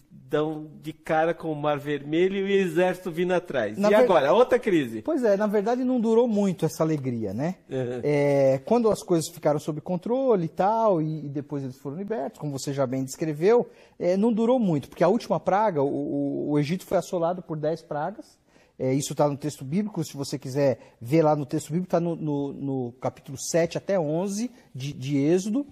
dão 0.09 0.69
de 0.81 0.93
cara 0.93 1.33
com 1.33 1.51
o 1.51 1.55
Mar 1.55 1.77
Vermelho 1.77 2.37
e 2.37 2.43
o 2.43 2.47
exército 2.47 3.11
vindo 3.11 3.33
atrás. 3.33 3.77
Na 3.77 3.87
e 3.89 3.91
ver- 3.91 3.97
agora, 4.03 4.31
outra 4.33 4.57
crise. 4.57 5.01
Pois 5.01 5.23
é, 5.23 5.35
na 5.35 5.47
verdade 5.47 5.83
não 5.83 5.99
durou 5.99 6.27
muito 6.27 6.65
essa 6.65 6.83
alegria, 6.83 7.33
né? 7.33 7.55
Uhum. 7.69 8.01
É, 8.03 8.59
quando 8.65 8.89
as 8.89 9.03
coisas 9.03 9.27
ficaram 9.29 9.59
sob 9.59 9.81
controle 9.81 10.45
e 10.45 10.49
tal, 10.49 11.01
e, 11.01 11.25
e 11.25 11.29
depois 11.29 11.63
eles 11.63 11.77
foram 11.77 11.97
libertos, 11.97 12.39
como 12.39 12.51
você 12.57 12.71
já 12.73 12.85
bem 12.87 13.03
descreveu, 13.03 13.69
é, 13.99 14.15
não 14.15 14.31
durou 14.31 14.57
muito, 14.59 14.87
porque 14.89 15.03
a 15.03 15.07
última 15.07 15.39
praga, 15.39 15.81
o, 15.83 15.87
o- 15.87 16.51
o 16.51 16.59
Egito 16.59 16.85
foi 16.85 16.97
assolado 16.97 17.41
por 17.41 17.57
dez 17.57 17.81
pragas. 17.81 18.39
É, 18.79 18.93
isso 18.93 19.13
está 19.13 19.27
no 19.29 19.37
texto 19.37 19.63
bíblico, 19.63 20.03
se 20.03 20.17
você 20.17 20.39
quiser 20.39 20.79
ver 20.99 21.21
lá 21.21 21.35
no 21.35 21.45
texto 21.45 21.67
bíblico, 21.67 21.85
está 21.87 21.99
no, 21.99 22.15
no- 22.15 22.53
no 22.53 22.91
capítulo 22.93 23.37
7 23.37 23.77
até 23.77 23.99
11 23.99 24.49
de, 24.73 24.93
de 24.93 25.17
Êxodo. 25.17 25.67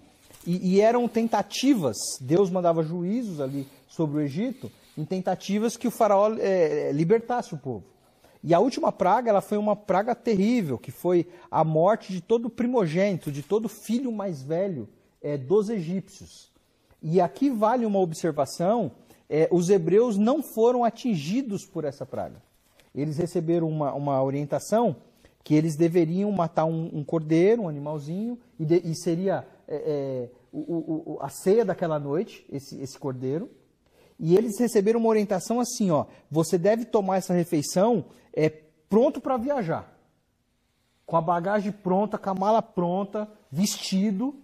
E, 0.46 0.74
e 0.74 0.80
eram 0.80 1.06
tentativas, 1.06 1.96
Deus 2.20 2.50
mandava 2.50 2.82
juízos 2.82 3.40
ali 3.40 3.66
sobre 3.86 4.18
o 4.18 4.20
Egito, 4.20 4.70
em 4.96 5.04
tentativas 5.04 5.76
que 5.76 5.88
o 5.88 5.90
faraó 5.90 6.34
é, 6.38 6.90
libertasse 6.92 7.54
o 7.54 7.58
povo. 7.58 7.84
E 8.42 8.54
a 8.54 8.58
última 8.58 8.90
praga, 8.90 9.28
ela 9.30 9.42
foi 9.42 9.58
uma 9.58 9.76
praga 9.76 10.14
terrível, 10.14 10.78
que 10.78 10.90
foi 10.90 11.26
a 11.50 11.62
morte 11.62 12.10
de 12.12 12.22
todo 12.22 12.48
primogênito, 12.48 13.30
de 13.30 13.42
todo 13.42 13.68
filho 13.68 14.10
mais 14.10 14.40
velho 14.40 14.88
é, 15.22 15.36
dos 15.36 15.68
egípcios. 15.68 16.50
E 17.02 17.20
aqui 17.20 17.50
vale 17.50 17.84
uma 17.84 17.98
observação: 17.98 18.92
é, 19.28 19.46
os 19.52 19.68
hebreus 19.68 20.16
não 20.16 20.42
foram 20.42 20.84
atingidos 20.84 21.66
por 21.66 21.84
essa 21.84 22.06
praga. 22.06 22.42
Eles 22.94 23.18
receberam 23.18 23.68
uma, 23.68 23.92
uma 23.92 24.22
orientação 24.22 24.96
que 25.44 25.54
eles 25.54 25.76
deveriam 25.76 26.32
matar 26.32 26.64
um, 26.64 26.90
um 26.92 27.04
cordeiro, 27.04 27.62
um 27.62 27.68
animalzinho, 27.68 28.38
e, 28.58 28.64
de- 28.64 28.82
e 28.84 28.94
seria 28.94 29.46
é, 29.70 29.76
é, 29.76 30.30
o- 30.52 31.14
o- 31.14 31.18
a 31.22 31.28
ceia 31.28 31.64
daquela 31.64 31.98
noite, 31.98 32.44
esse, 32.50 32.78
esse 32.82 32.98
cordeiro. 32.98 33.48
E 34.18 34.36
eles 34.36 34.58
receberam 34.58 35.00
uma 35.00 35.08
orientação 35.08 35.60
assim, 35.60 35.90
ó, 35.90 36.04
você 36.30 36.58
deve 36.58 36.84
tomar 36.84 37.16
essa 37.16 37.32
refeição 37.32 38.04
é, 38.34 38.50
pronto 38.50 39.20
para 39.20 39.36
viajar. 39.36 39.96
Com 41.06 41.16
a 41.16 41.20
bagagem 41.20 41.72
pronta, 41.72 42.18
com 42.18 42.30
a 42.30 42.34
mala 42.34 42.60
pronta, 42.60 43.28
vestido, 43.50 44.34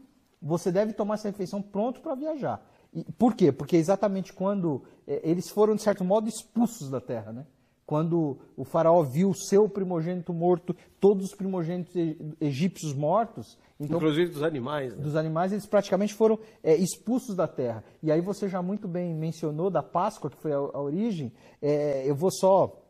você 0.40 0.72
deve 0.72 0.92
tomar 0.92 1.14
essa 1.14 1.28
refeição 1.28 1.60
pronto 1.60 2.00
para 2.00 2.14
viajar. 2.14 2.64
E, 2.94 3.04
por 3.12 3.34
quê? 3.34 3.52
Porque 3.52 3.76
exatamente 3.76 4.32
quando 4.32 4.84
é, 5.06 5.20
eles 5.22 5.50
foram, 5.50 5.74
de 5.74 5.82
certo 5.82 6.04
modo, 6.04 6.28
expulsos 6.28 6.88
da 6.88 7.00
terra, 7.00 7.32
né? 7.32 7.46
Quando 7.86 8.36
o 8.56 8.64
faraó 8.64 9.02
viu 9.02 9.30
o 9.30 9.34
seu 9.34 9.68
primogênito 9.68 10.32
morto, 10.32 10.74
todos 10.98 11.26
os 11.26 11.34
primogênitos 11.34 11.94
egípcios 12.40 12.92
mortos, 12.92 13.56
então 13.78 13.98
Inclusive 13.98 14.32
dos 14.32 14.42
animais. 14.42 14.96
Né? 14.96 15.02
dos 15.02 15.14
animais, 15.14 15.52
eles 15.52 15.66
praticamente 15.66 16.14
foram 16.14 16.38
é, 16.62 16.74
expulsos 16.74 17.36
da 17.36 17.46
terra. 17.46 17.84
E 18.02 18.10
aí 18.10 18.20
você 18.20 18.48
já 18.48 18.60
muito 18.62 18.88
bem 18.88 19.14
mencionou 19.14 19.70
da 19.70 19.82
Páscoa, 19.82 20.30
que 20.30 20.36
foi 20.36 20.52
a, 20.52 20.56
a 20.56 20.80
origem. 20.80 21.32
É, 21.60 22.02
eu 22.06 22.14
vou 22.14 22.30
só 22.32 22.82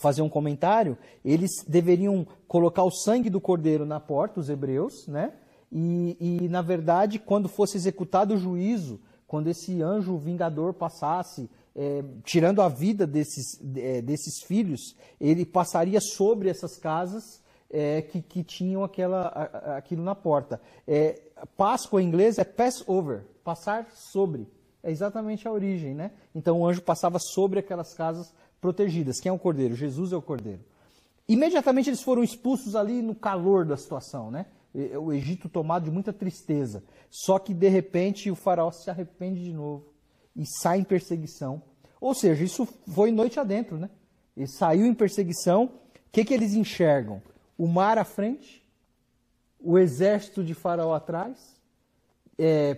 fazer 0.00 0.22
um 0.22 0.28
comentário. 0.28 0.96
Eles 1.24 1.50
deveriam 1.66 2.26
colocar 2.46 2.84
o 2.84 2.90
sangue 2.90 3.28
do 3.28 3.40
cordeiro 3.40 3.84
na 3.84 4.00
porta, 4.00 4.40
os 4.40 4.48
hebreus, 4.48 5.06
né? 5.08 5.32
E, 5.70 6.16
e, 6.20 6.48
na 6.48 6.62
verdade, 6.62 7.18
quando 7.18 7.48
fosse 7.48 7.76
executado 7.76 8.34
o 8.34 8.38
juízo, 8.38 9.00
quando 9.26 9.48
esse 9.48 9.80
anjo 9.80 10.18
vingador 10.18 10.74
passasse, 10.74 11.50
é, 11.74 12.04
tirando 12.24 12.60
a 12.60 12.68
vida 12.68 13.06
desses, 13.06 13.60
é, 13.76 14.02
desses 14.02 14.42
filhos, 14.42 14.94
ele 15.20 15.44
passaria 15.46 16.00
sobre 16.00 16.48
essas 16.48 16.76
casas 16.76 17.42
é, 17.70 18.02
que, 18.02 18.20
que 18.20 18.44
tinham 18.44 18.84
aquela, 18.84 19.28
a- 19.28 19.76
aquilo 19.78 20.02
na 20.02 20.14
porta. 20.14 20.60
É, 20.86 21.20
Páscoa 21.56 22.02
em 22.02 22.06
inglês 22.06 22.38
é 22.38 22.44
Passover, 22.44 23.24
passar 23.42 23.90
sobre. 23.94 24.46
É 24.82 24.90
exatamente 24.90 25.46
a 25.48 25.52
origem, 25.52 25.94
né? 25.94 26.10
Então 26.34 26.60
o 26.60 26.66
anjo 26.66 26.82
passava 26.82 27.18
sobre 27.18 27.60
aquelas 27.60 27.94
casas 27.94 28.32
protegidas. 28.60 29.20
Quem 29.20 29.30
é 29.30 29.32
o 29.32 29.38
cordeiro? 29.38 29.74
Jesus 29.74 30.12
é 30.12 30.16
o 30.16 30.22
cordeiro. 30.22 30.60
Imediatamente 31.28 31.88
eles 31.88 32.02
foram 32.02 32.22
expulsos 32.22 32.74
ali 32.76 33.00
no 33.00 33.14
calor 33.14 33.64
da 33.64 33.76
situação, 33.76 34.30
né? 34.30 34.46
O 35.00 35.12
Egito 35.12 35.48
tomado 35.48 35.84
de 35.84 35.90
muita 35.90 36.12
tristeza. 36.12 36.82
Só 37.10 37.38
que 37.38 37.54
de 37.54 37.68
repente 37.68 38.30
o 38.30 38.34
faraó 38.34 38.70
se 38.70 38.90
arrepende 38.90 39.42
de 39.42 39.52
novo 39.52 39.91
e 40.36 40.44
sai 40.46 40.78
em 40.80 40.84
perseguição. 40.84 41.62
Ou 42.00 42.14
seja, 42.14 42.42
isso 42.44 42.66
foi 42.94 43.10
noite 43.12 43.38
adentro, 43.38 43.76
né? 43.76 43.88
Ele 44.36 44.46
saiu 44.48 44.86
em 44.86 44.94
perseguição. 44.94 45.64
O 45.64 45.70
que, 46.10 46.24
que 46.24 46.34
eles 46.34 46.54
enxergam? 46.54 47.22
O 47.56 47.66
mar 47.68 47.98
à 47.98 48.04
frente, 48.04 48.64
o 49.60 49.78
exército 49.78 50.42
de 50.42 50.54
faraó 50.54 50.94
atrás, 50.94 51.38
é, 52.38 52.76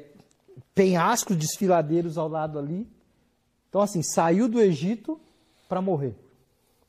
penhascos 0.75 1.37
desfiladeiros 1.37 2.19
ao 2.19 2.29
lado 2.29 2.59
ali, 2.59 2.87
Então, 3.69 3.83
assim, 3.83 4.03
saiu 4.05 4.49
do 4.49 4.61
Egito 4.61 5.21
para 5.69 5.83
morrer. 5.83 6.15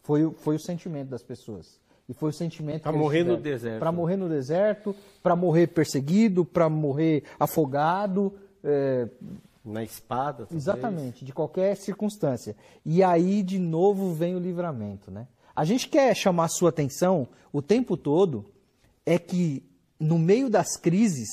Foi, 0.03 0.23
o- 0.23 0.33
foi 0.33 0.55
o 0.55 0.59
sentimento 0.59 1.09
das 1.09 1.23
pessoas. 1.23 1.79
E 2.07 2.13
foi 2.13 2.29
o 2.29 2.33
sentimento 2.33 2.83
eles 2.83 2.91
morrer 2.91 3.23
no 3.23 3.37
deserto. 3.37 3.79
Pra 3.79 3.91
morrer 3.91 4.15
no 4.17 4.29
deserto, 4.29 4.95
para 5.23 5.35
morrer 5.35 5.65
perseguido, 5.65 6.45
para 6.45 6.69
morrer 6.69 7.23
afogado, 7.39 8.35
é, 8.63 9.07
Na 9.65 9.83
espada. 9.83 10.45
talvez. 10.45 10.61
Exatamente, 10.61 11.25
de 11.25 11.33
qualquer 11.33 11.75
circunstância. 11.75 12.55
E 12.85 13.01
aí, 13.01 13.41
de 13.41 13.57
novo, 13.57 14.13
vem 14.13 14.35
o 14.35 14.39
livramento, 14.39 15.09
né? 15.09 15.27
A 15.55 15.65
gente 15.65 15.89
quer 15.89 16.15
chamar 16.15 16.45
a 16.45 16.49
sua 16.49 16.69
atenção 16.69 17.27
o 17.51 17.61
tempo 17.61 17.97
todo 17.97 18.45
é 19.05 19.17
que, 19.17 19.63
no 19.99 20.19
meio 20.19 20.49
das 20.49 20.77
crises, 20.77 21.29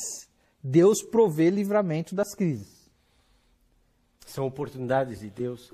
Deus 0.62 1.02
provê 1.02 1.50
livramento 1.50 2.14
das 2.14 2.34
crises. 2.34 2.90
São 4.24 4.46
oportunidades 4.46 5.20
de 5.20 5.28
Deus 5.28 5.72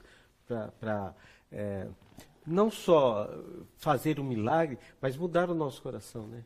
para 0.80 1.14
não 2.46 2.70
só 2.70 3.28
fazer 3.76 4.18
um 4.18 4.24
milagre, 4.24 4.78
mas 5.00 5.16
mudar 5.16 5.50
o 5.50 5.54
nosso 5.54 5.82
coração, 5.82 6.26
né? 6.26 6.42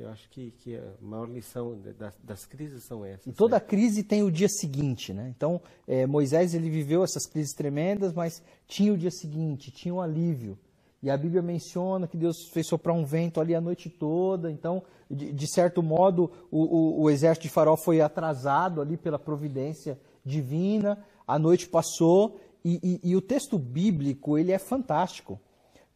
Eu 0.00 0.08
acho 0.08 0.28
que, 0.30 0.50
que 0.52 0.76
a 0.76 0.82
maior 1.00 1.28
lição 1.28 1.78
das, 1.98 2.14
das 2.24 2.46
crises 2.46 2.82
são 2.84 3.04
essas. 3.04 3.26
E 3.26 3.32
toda 3.32 3.56
né? 3.56 3.60
crise 3.60 4.02
tem 4.02 4.22
o 4.22 4.30
dia 4.30 4.48
seguinte, 4.48 5.12
né? 5.12 5.32
Então, 5.36 5.60
eh, 5.86 6.06
Moisés 6.06 6.54
ele 6.54 6.70
viveu 6.70 7.04
essas 7.04 7.26
crises 7.26 7.52
tremendas, 7.52 8.12
mas 8.14 8.42
tinha 8.66 8.92
o 8.92 8.96
dia 8.96 9.10
seguinte, 9.10 9.70
tinha 9.70 9.92
um 9.92 10.00
alívio. 10.00 10.58
E 11.02 11.10
a 11.10 11.16
Bíblia 11.16 11.42
menciona 11.42 12.06
que 12.06 12.16
Deus 12.16 12.48
fez 12.52 12.66
soprar 12.66 12.94
um 12.96 13.04
vento 13.04 13.40
ali 13.40 13.54
a 13.54 13.60
noite 13.60 13.88
toda. 13.90 14.50
Então, 14.50 14.82
de, 15.10 15.32
de 15.32 15.46
certo 15.52 15.82
modo, 15.82 16.30
o, 16.50 16.62
o- 16.62 17.02
o 17.02 17.10
exército 17.10 17.44
de 17.46 17.52
Faraó 17.52 17.76
foi 17.76 18.00
atrasado 18.00 18.80
ali 18.80 18.96
pela 18.96 19.18
providência 19.18 19.98
divina. 20.24 20.98
A 21.26 21.38
noite 21.38 21.68
passou 21.68 22.38
e, 22.64 22.78
e- 23.04 23.10
e 23.10 23.16
o 23.16 23.20
texto 23.22 23.58
bíblico 23.58 24.36
ele 24.38 24.52
é 24.52 24.58
fantástico. 24.58 25.38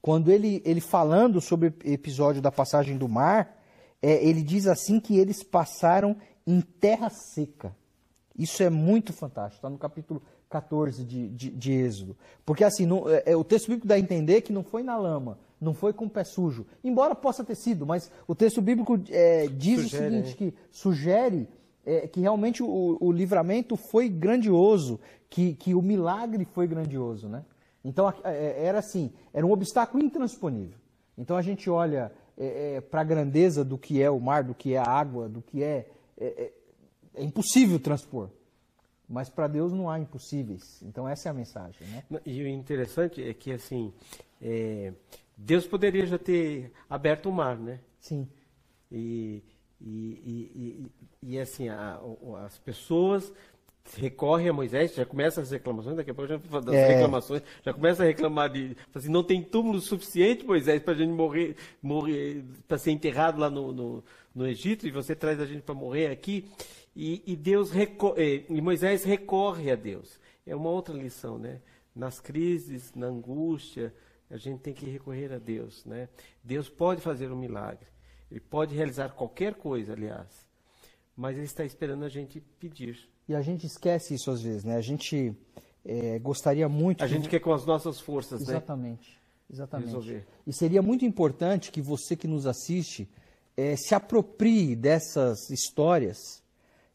Quando 0.00 0.30
ele, 0.30 0.60
ele 0.64 0.80
falando 0.80 1.40
sobre 1.40 1.68
o 1.68 1.74
episódio 1.84 2.40
da 2.42 2.50
passagem 2.52 2.96
do 2.96 3.08
mar, 3.08 3.62
é, 4.02 4.24
ele 4.24 4.42
diz 4.42 4.66
assim 4.66 5.00
que 5.00 5.18
eles 5.18 5.42
passaram 5.42 6.16
em 6.46 6.60
terra 6.60 7.08
seca. 7.10 7.74
Isso 8.36 8.62
é 8.62 8.70
muito 8.70 9.12
fantástico, 9.12 9.56
está 9.56 9.70
no 9.70 9.78
capítulo 9.78 10.22
14 10.50 11.04
de, 11.04 11.28
de, 11.30 11.50
de 11.50 11.72
Êxodo. 11.72 12.16
Porque 12.44 12.64
assim, 12.64 12.86
não- 12.86 13.08
é, 13.08 13.22
é, 13.26 13.36
o 13.36 13.44
texto 13.44 13.66
bíblico 13.66 13.86
dá 13.86 13.94
a 13.94 13.98
entender 13.98 14.42
que 14.42 14.52
não 14.52 14.62
foi 14.62 14.82
na 14.82 14.96
lama, 14.96 15.38
não 15.60 15.72
foi 15.74 15.92
com 15.92 16.06
o 16.06 16.10
pé 16.10 16.24
sujo. 16.24 16.66
Embora 16.82 17.14
possa 17.14 17.42
ter 17.44 17.54
sido, 17.54 17.86
mas 17.86 18.10
o 18.26 18.34
texto 18.34 18.60
bíblico 18.60 19.00
é, 19.08 19.46
diz 19.48 19.82
Sugere, 19.82 20.04
o 20.04 20.10
seguinte, 20.10 20.28
né? 20.30 20.34
que 20.36 20.54
sugere 20.70 21.48
é, 21.86 22.06
que 22.06 22.20
realmente 22.20 22.62
o, 22.62 22.96
o 23.00 23.12
livramento 23.12 23.76
foi 23.76 24.08
grandioso, 24.08 25.00
que, 25.28 25.54
que 25.54 25.74
o 25.74 25.82
milagre 25.82 26.44
foi 26.44 26.66
grandioso, 26.66 27.28
né? 27.28 27.44
Então 27.84 28.12
é, 28.24 28.64
era 28.64 28.78
assim, 28.78 29.12
era 29.32 29.44
um 29.46 29.52
obstáculo 29.52 30.02
intransponível. 30.02 30.78
Então 31.18 31.36
a 31.36 31.42
gente 31.42 31.68
olha 31.68 32.10
para 32.90 33.00
a 33.00 33.04
grandeza 33.04 33.64
do 33.64 33.78
que 33.78 34.02
é 34.02 34.10
o 34.10 34.18
mar, 34.20 34.42
do 34.44 34.54
que 34.54 34.74
é 34.74 34.78
a 34.78 34.84
água, 34.88 35.28
do 35.28 35.40
que 35.42 35.62
é, 35.62 35.88
é, 36.18 36.26
é- 36.26 36.52
é 37.16 37.22
impossível 37.24 37.78
transpor. 37.78 38.28
Mas 39.08 39.28
para 39.28 39.46
Deus 39.46 39.72
não 39.72 39.88
há 39.90 39.98
impossíveis. 40.00 40.82
Então 40.82 41.08
essa 41.08 41.28
é 41.28 41.30
a 41.30 41.34
mensagem, 41.34 41.86
né? 41.88 42.02
E 42.24 42.42
o 42.42 42.48
interessante 42.48 43.22
é 43.22 43.34
que, 43.34 43.52
assim, 43.52 43.92
é, 44.42 44.92
Deus 45.36 45.66
poderia 45.66 46.06
já 46.06 46.18
ter 46.18 46.72
aberto 46.88 47.28
o 47.28 47.32
mar, 47.32 47.58
né? 47.58 47.80
Sim. 48.00 48.26
E, 48.90 49.42
e, 49.80 49.86
e, 49.86 50.90
e, 51.22 51.34
e, 51.34 51.38
assim, 51.38 51.68
a- 51.68 52.00
as 52.46 52.58
pessoas 52.58 53.32
recorrem 53.98 54.48
a 54.48 54.52
Moisés, 54.52 54.94
já 54.94 55.04
começa 55.04 55.40
as 55.40 55.50
reclamações, 55.50 55.96
daqui 55.96 56.10
a 56.10 56.14
pouco 56.14 56.28
já 56.28 56.60
das 56.60 56.74
É. 56.74 56.88
reclamações, 56.88 57.42
já 57.62 57.72
começa 57.72 58.02
a 58.02 58.06
reclamar 58.06 58.50
de, 58.50 58.76
assim, 58.94 59.10
não 59.10 59.22
tem 59.22 59.42
túmulo 59.42 59.80
suficiente, 59.80 60.44
Moisés, 60.44 60.82
para 60.82 60.94
a 60.94 60.96
gente 60.96 61.12
morrer, 61.12 61.56
morrer 61.82 62.42
para 62.66 62.78
ser 62.78 62.90
enterrado 62.92 63.38
lá 63.38 63.50
no, 63.50 63.72
no, 63.72 64.04
no 64.34 64.46
Egito, 64.46 64.86
e 64.86 64.90
você 64.90 65.14
traz 65.14 65.38
a 65.40 65.46
gente 65.46 65.62
para 65.62 65.74
morrer 65.74 66.06
aqui, 66.08 66.48
e, 66.96 67.22
e 67.26 67.36
Deus 67.36 67.70
reco- 67.70 68.14
eh, 68.16 68.44
e 68.48 68.60
Moisés 68.60 69.04
recorre 69.04 69.70
a 69.70 69.76
Deus. 69.76 70.18
É 70.46 70.54
uma 70.56 70.70
outra 70.70 70.94
lição, 70.94 71.38
né? 71.38 71.60
Nas 71.94 72.20
crises, 72.20 72.92
na 72.94 73.06
angústia, 73.06 73.94
a 74.30 74.36
gente 74.36 74.60
tem 74.60 74.72
que 74.74 74.86
recorrer 74.86 75.32
a 75.32 75.38
Deus, 75.38 75.84
né? 75.84 76.08
Deus 76.42 76.68
pode 76.68 77.00
fazer 77.00 77.30
um 77.30 77.36
milagre. 77.36 77.86
Ele 78.30 78.40
pode 78.40 78.74
realizar 78.74 79.10
qualquer 79.10 79.54
coisa, 79.54 79.92
aliás. 79.92 80.48
Mas 81.16 81.36
ele 81.36 81.46
está 81.46 81.64
esperando 81.64 82.04
a 82.04 82.08
gente 82.08 82.40
pedir. 82.58 83.08
E 83.28 83.34
a 83.34 83.40
gente 83.40 83.66
esquece 83.66 84.14
isso 84.14 84.30
às 84.30 84.42
vezes, 84.42 84.64
né? 84.64 84.76
A 84.76 84.80
gente 84.80 85.34
é, 85.84 86.18
gostaria 86.18 86.68
muito. 86.68 87.02
A 87.02 87.06
que- 87.06 87.14
gente 87.14 87.28
quer 87.28 87.40
com 87.40 87.52
as 87.52 87.64
nossas 87.64 88.00
forças, 88.00 88.40
né? 88.40 88.54
Exatamente. 88.54 89.20
Exatamente. 89.50 89.86
Resolver. 89.86 90.26
E 90.46 90.52
seria 90.52 90.82
muito 90.82 91.04
importante 91.04 91.70
que 91.70 91.80
você 91.80 92.16
que 92.16 92.26
nos 92.26 92.46
assiste 92.46 93.08
eh, 93.56 93.76
se 93.76 93.94
aproprie 93.94 94.74
dessas 94.74 95.48
histórias, 95.50 96.42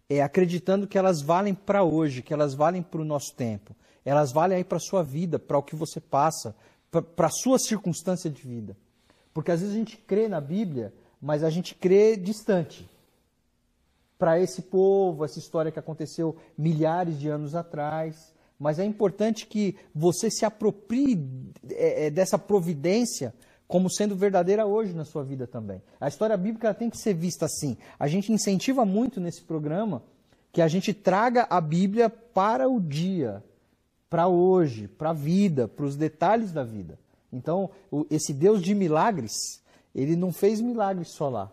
eh, 0.09 0.21
acreditando 0.21 0.87
que 0.87 0.97
elas 0.97 1.21
valem 1.21 1.53
para 1.53 1.83
hoje, 1.83 2.21
que 2.21 2.33
elas 2.33 2.53
valem 2.53 2.81
para 2.81 2.99
o 3.01 3.05
nosso 3.05 3.33
tempo. 3.35 3.75
Elas 4.03 4.31
valem 4.31 4.57
aí 4.57 4.63
para 4.63 4.77
a 4.77 4.81
sua 4.81 5.03
vida, 5.03 5.37
para 5.39 5.57
o 5.57 5.63
que 5.63 5.75
você 5.75 6.01
passa, 6.01 6.55
para 6.91 7.27
a 7.27 7.31
sua 7.31 7.59
circunstância 7.59 8.29
de 8.29 8.41
vida. 8.41 8.75
Porque 9.33 9.51
às 9.51 9.61
vezes 9.61 9.75
a 9.75 9.77
gente 9.77 9.95
crê 9.97 10.27
na 10.27 10.41
Bíblia, 10.41 10.91
mas 11.21 11.43
a 11.43 11.49
gente 11.49 11.75
crê 11.75 12.17
distante 12.17 12.89
para 14.19 14.37
esse 14.37 14.63
povo, 14.63 15.23
essa 15.23 15.39
história 15.39 15.71
que 15.71 15.79
aconteceu 15.79 16.35
milhares 16.57 17.17
de 17.17 17.29
anos 17.29 17.55
atrás. 17.55 18.33
Mas 18.59 18.77
é 18.77 18.83
importante 18.83 19.47
que 19.47 19.77
você 19.95 20.29
se 20.29 20.43
aproprie 20.43 21.25
é, 21.71 22.07
é, 22.07 22.09
dessa 22.09 22.37
providência 22.37 23.33
como 23.65 23.89
sendo 23.89 24.15
verdadeira 24.15 24.65
hoje 24.65 24.93
na 24.93 25.05
sua 25.05 25.23
vida 25.23 25.47
também. 25.47 25.81
A 26.01 26.07
história 26.09 26.35
bíblica 26.35 26.73
tem 26.73 26.89
que 26.89 26.97
ser 26.97 27.13
vista 27.13 27.45
assim. 27.45 27.77
A 27.97 28.07
gente 28.07 28.33
incentiva 28.33 28.83
muito 28.83 29.21
nesse 29.21 29.41
programa 29.41 30.03
que 30.51 30.61
a 30.61 30.67
gente 30.67 30.93
traga 30.93 31.47
a 31.49 31.61
Bíblia 31.61 32.09
para 32.09 32.67
o 32.67 32.79
dia, 32.81 33.41
para 34.09 34.27
hoje, 34.27 34.87
para 34.87 35.11
a 35.11 35.13
vida, 35.13 35.67
para 35.67 35.85
os 35.85 35.95
detalhes 35.95 36.51
da 36.51 36.63
vida. 36.63 36.99
Então, 37.31 37.69
esse 38.09 38.33
Deus 38.33 38.61
de 38.61 38.73
milagres, 38.73 39.33
ele 39.95 40.15
não 40.15 40.33
fez 40.33 40.59
milagres 40.59 41.13
só 41.13 41.29
lá. 41.29 41.51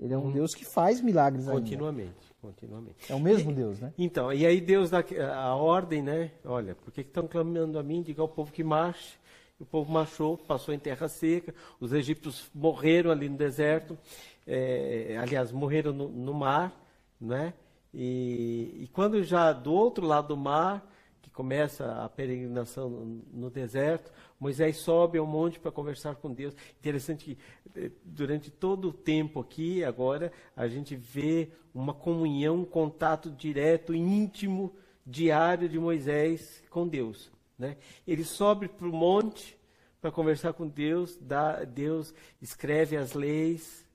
Ele 0.00 0.14
é 0.14 0.18
um 0.18 0.32
Deus 0.32 0.54
que 0.54 0.64
faz 0.64 1.00
milagres 1.02 1.46
ainda. 1.46 1.60
Continuamente, 1.60 2.34
continuamente. 2.40 3.12
É 3.12 3.14
o 3.14 3.20
mesmo 3.20 3.52
Deus, 3.52 3.78
né? 3.78 3.92
Então, 3.98 4.32
e 4.32 4.46
aí 4.46 4.58
Deus 4.58 4.88
dá 4.88 5.04
a 5.34 5.54
ordem, 5.54 6.00
né? 6.00 6.30
Olha, 6.42 6.74
por 6.74 6.90
que 6.90 7.02
que 7.02 7.10
estão 7.10 7.28
clamando 7.28 7.78
a 7.78 7.82
mim? 7.82 8.02
Diga 8.02 8.22
ao 8.22 8.28
povo 8.28 8.50
que 8.50 8.64
marche. 8.64 9.18
O 9.60 9.64
povo 9.66 9.92
marchou, 9.92 10.38
passou 10.38 10.72
em 10.72 10.78
terra 10.78 11.06
seca. 11.06 11.54
Os 11.78 11.92
egípcios 11.92 12.50
morreram 12.54 13.10
ali 13.10 13.28
no 13.28 13.36
deserto. 13.36 13.98
É, 14.46 15.18
aliás, 15.20 15.52
morreram 15.52 15.92
no, 15.92 16.08
no 16.08 16.32
mar, 16.32 16.74
né? 17.20 17.52
E, 17.92 18.84
e 18.84 18.88
quando 18.94 19.22
já 19.22 19.52
do 19.52 19.72
outro 19.72 20.06
lado 20.06 20.28
do 20.28 20.36
mar, 20.36 20.88
que 21.30 21.32
começa 21.32 22.04
a 22.04 22.08
peregrinação 22.08 22.90
no, 23.32 23.48
deserto, 23.48 24.12
Moisés 24.38 24.78
sobe 24.78 25.16
ao 25.16 25.26
monte 25.26 25.60
para 25.60 25.70
conversar 25.70 26.16
com 26.16 26.32
Deus. 26.32 26.54
Interessante 26.78 27.24
que 27.24 27.38
eh, 27.76 27.90
durante 28.04 28.50
todo 28.50 28.88
o 28.88 28.92
tempo 28.92 29.38
aqui, 29.38 29.84
agora, 29.84 30.32
a 30.56 30.66
gente 30.66 30.96
vê 30.96 31.50
uma 31.72 31.94
comunhão, 31.94 32.56
um 32.56 32.64
contato 32.64 33.30
direto, 33.30 33.94
íntimo, 33.94 34.74
diário 35.06 35.68
de 35.68 35.78
Moisés 35.78 36.62
com 36.68 36.86
Deus. 36.86 37.30
Né? 37.56 37.76
Ele 38.06 38.24
sobe 38.24 38.66
para 38.66 38.88
o 38.88 38.92
monte 38.92 39.56
para 40.00 40.10
conversar 40.10 40.52
com 40.52 40.66
Deus, 40.66 41.16
dá, 41.20 41.62
Deus 41.64 42.12
escreve 42.40 42.96
as 42.96 43.12
leis 43.12 43.86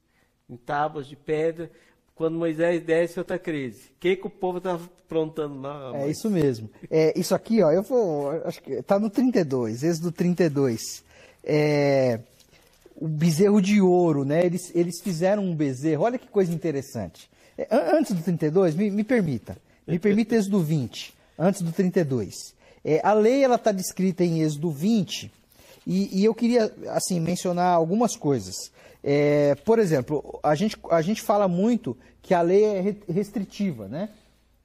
em 0.50 0.56
tábuas 0.56 1.08
de 1.08 1.16
pedra. 1.16 1.70
Quando 2.16 2.38
Moisés 2.38 2.82
desce, 2.82 3.20
outra 3.20 3.38
crise. 3.38 3.90
O 3.90 4.00
que, 4.00 4.16
que 4.16 4.26
o 4.26 4.30
povo 4.30 4.60
está 4.60 4.76
aprontando 4.76 5.60
lá? 5.62 5.92
É 5.96 6.10
isso 6.10 6.30
mesmo. 6.30 6.70
É, 6.90 7.18
isso 7.20 7.36
aqui, 7.36 7.62
ó, 7.62 7.72
eu 7.72 7.84
vou. 7.84 8.32
Acho 8.46 8.62
que 8.62 8.82
tá 8.84 8.98
no 8.98 9.10
32, 9.10 9.84
Êxodo 9.84 10.12
32. 10.14 11.04
É, 11.44 12.20
o 12.96 13.08
bezerro 13.08 13.62
de 13.62 13.82
ouro, 13.82 14.24
né? 14.24 14.46
Eles, 14.46 14.72
eles 14.74 15.02
fizeram 15.02 15.44
um 15.44 15.54
bezerro. 15.54 16.04
Olha 16.04 16.18
que 16.18 16.28
coisa 16.28 16.54
interessante. 16.54 17.30
É, 17.58 17.68
an- 17.70 17.98
antes 18.00 18.14
do 18.16 18.24
32, 18.24 18.76
me, 18.76 18.90
me 18.90 19.04
permita. 19.04 19.58
Me 19.86 20.00
permita 20.00 20.36
Êxodo 20.36 20.62
20, 20.62 21.14
antes 21.38 21.62
do 21.62 21.72
32. 21.72 22.34
É, 22.84 23.02
a 23.04 23.14
lei 23.14 23.44
ela 23.44 23.56
está 23.56 23.72
descrita 23.74 24.24
em 24.24 24.42
Êxodo 24.42 24.72
20 24.72 25.32
e, 25.86 26.22
e 26.22 26.26
eu 26.26 26.34
queria 26.34 26.74
assim 26.90 27.20
mencionar 27.20 27.74
algumas 27.76 28.16
coisas. 28.16 28.72
É, 29.04 29.54
por 29.56 29.78
exemplo, 29.78 30.40
a 30.42 30.56
gente, 30.56 30.78
a 30.90 31.02
gente 31.02 31.22
fala 31.22 31.48
muito 31.48 31.96
que 32.22 32.34
a 32.34 32.42
lei 32.42 32.64
é 32.64 32.82
re- 32.82 33.02
restritiva, 33.08 33.88
né? 33.88 34.10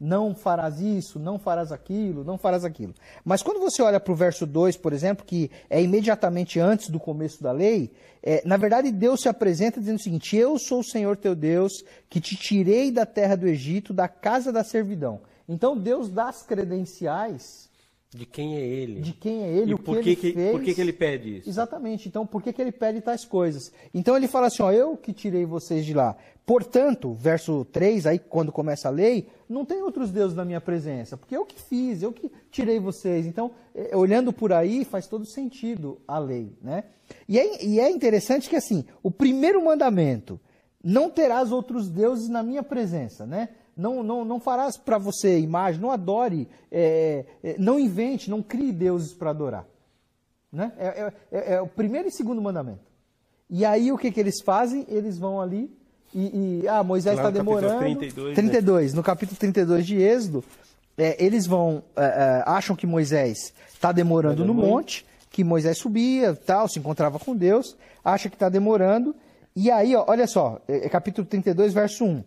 Não 0.00 0.34
farás 0.34 0.80
isso, 0.80 1.18
não 1.18 1.38
farás 1.38 1.70
aquilo, 1.70 2.24
não 2.24 2.38
farás 2.38 2.64
aquilo. 2.64 2.94
Mas 3.22 3.42
quando 3.42 3.60
você 3.60 3.82
olha 3.82 4.00
para 4.00 4.12
o 4.14 4.16
verso 4.16 4.46
2, 4.46 4.78
por 4.78 4.94
exemplo, 4.94 5.26
que 5.26 5.50
é 5.68 5.82
imediatamente 5.82 6.58
antes 6.58 6.88
do 6.88 6.98
começo 6.98 7.42
da 7.42 7.52
lei, 7.52 7.90
é, 8.22 8.40
na 8.46 8.56
verdade 8.56 8.90
Deus 8.90 9.20
se 9.20 9.28
apresenta 9.28 9.78
dizendo 9.78 9.98
o 9.98 10.02
seguinte: 10.02 10.34
Eu 10.34 10.58
sou 10.58 10.80
o 10.80 10.84
Senhor 10.84 11.18
teu 11.18 11.34
Deus, 11.34 11.84
que 12.08 12.18
te 12.18 12.34
tirei 12.34 12.90
da 12.90 13.04
terra 13.04 13.36
do 13.36 13.46
Egito, 13.46 13.92
da 13.92 14.08
casa 14.08 14.50
da 14.50 14.64
servidão. 14.64 15.20
Então 15.46 15.76
Deus 15.76 16.08
dá 16.08 16.30
as 16.30 16.42
credenciais 16.42 17.69
De 18.12 18.26
quem 18.26 18.56
é 18.56 18.60
ele? 18.60 19.00
De 19.00 19.12
quem 19.12 19.44
é 19.44 19.48
ele, 19.48 19.70
e 19.70 19.74
o 19.74 19.78
por 19.78 19.98
que, 20.00 20.16
que, 20.16 20.26
ele 20.26 20.34
fez. 20.34 20.50
Por 20.50 20.62
que, 20.62 20.74
que 20.74 20.80
ele 20.80 20.92
pede 20.92 21.36
isso? 21.38 21.48
Exatamente. 21.48 22.08
Então, 22.08 22.26
por 22.26 22.42
que, 22.42 22.52
que 22.52 22.60
ele 22.60 22.72
pede 22.72 23.00
tais 23.00 23.24
coisas? 23.24 23.72
Então 23.94 24.16
ele 24.16 24.26
fala 24.26 24.48
assim, 24.48 24.64
ó, 24.64 24.72
eu 24.72 24.96
que 24.96 25.12
tirei 25.12 25.46
vocês 25.46 25.86
de 25.86 25.94
lá. 25.94 26.16
Portanto, 26.44 27.14
verso 27.14 27.64
3, 27.66 28.06
aí 28.06 28.18
quando 28.18 28.50
começa 28.50 28.88
a 28.88 28.90
lei, 28.90 29.28
não 29.48 29.64
tem 29.64 29.80
outros 29.80 30.10
deuses 30.10 30.36
na 30.36 30.44
minha 30.44 30.60
presença, 30.60 31.16
porque 31.16 31.36
eu 31.36 31.46
que 31.46 31.60
fiz, 31.62 32.02
eu 32.02 32.12
que 32.12 32.28
tirei 32.50 32.80
vocês. 32.80 33.26
Então, 33.26 33.52
eh, 33.72 33.96
olhando 33.96 34.32
por 34.32 34.52
aí, 34.52 34.84
faz 34.84 35.06
todo 35.06 35.24
sentido 35.24 36.00
a 36.08 36.18
lei, 36.18 36.52
né? 36.60 36.84
E 37.28 37.38
é, 37.38 37.64
e 37.64 37.78
é 37.78 37.88
interessante 37.88 38.48
que, 38.48 38.56
assim, 38.56 38.84
o 39.04 39.10
primeiro 39.12 39.64
mandamento, 39.64 40.40
não 40.82 41.08
terás 41.08 41.52
outros 41.52 41.88
deuses 41.88 42.28
na 42.28 42.42
minha 42.42 42.62
presença, 42.64 43.24
né? 43.24 43.50
Não, 43.80 44.02
não, 44.02 44.24
não 44.24 44.38
farás 44.38 44.76
para 44.76 44.98
você 44.98 45.38
imagem, 45.38 45.80
não 45.80 45.90
adore, 45.90 46.46
é, 46.70 47.24
é, 47.42 47.56
não 47.58 47.80
invente, 47.80 48.28
não 48.28 48.42
crie 48.42 48.72
deuses 48.72 49.14
para 49.14 49.30
adorar. 49.30 49.66
Né? 50.52 50.72
É, 50.76 50.86
é, 50.86 51.12
é, 51.32 51.54
é 51.54 51.62
o 51.62 51.66
primeiro 51.66 52.08
e 52.08 52.12
segundo 52.12 52.42
mandamento. 52.42 52.90
E 53.48 53.64
aí 53.64 53.90
o 53.90 53.96
que, 53.96 54.10
que 54.10 54.20
eles 54.20 54.42
fazem? 54.42 54.84
Eles 54.88 55.18
vão 55.18 55.40
ali 55.40 55.70
e, 56.14 56.60
e 56.62 56.68
ah, 56.68 56.84
Moisés 56.84 57.16
está 57.16 57.30
demorando. 57.30 57.78
32, 57.78 58.34
32 58.34 58.92
né? 58.92 58.96
no 58.96 59.02
capítulo 59.02 59.38
32 59.38 59.86
de 59.86 59.96
Êxodo, 60.02 60.44
eles 61.18 61.46
vão, 61.46 61.82
acham 62.44 62.76
que 62.76 62.86
Moisés 62.86 63.54
está 63.72 63.90
demorando 63.90 64.44
no 64.44 64.52
monte, 64.52 65.06
que 65.30 65.42
Moisés 65.42 65.78
subia, 65.78 66.34
tal, 66.34 66.68
se 66.68 66.78
encontrava 66.78 67.18
com 67.18 67.34
Deus, 67.34 67.76
acha 68.04 68.28
que 68.28 68.36
está 68.36 68.50
demorando, 68.50 69.14
e 69.54 69.70
aí, 69.70 69.96
ó, 69.96 70.04
olha 70.06 70.26
só, 70.26 70.60
é, 70.68 70.88
capítulo 70.88 71.26
32, 71.26 71.72
verso 71.72 72.04
1. 72.04 72.24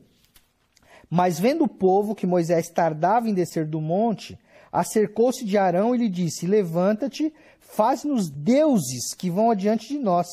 Mas 1.15 1.39
vendo 1.39 1.65
o 1.65 1.67
povo 1.67 2.15
que 2.15 2.26
Moisés 2.26 2.71
tardava 2.71 3.30
em 3.30 3.36
descer 3.36 3.67
do 3.67 3.80
monte, 3.80 4.36
acercou-se 4.71 5.45
de 5.45 5.60
Arão 5.60 5.93
e 5.93 5.99
lhe 5.99 6.10
disse: 6.10 6.47
Levanta-te, 6.47 7.32
faz-nos 7.60 8.32
deuses 8.32 9.13
que 9.15 9.30
vão 9.30 9.52
adiante 9.52 9.89
de 9.89 9.99
nós. 9.99 10.26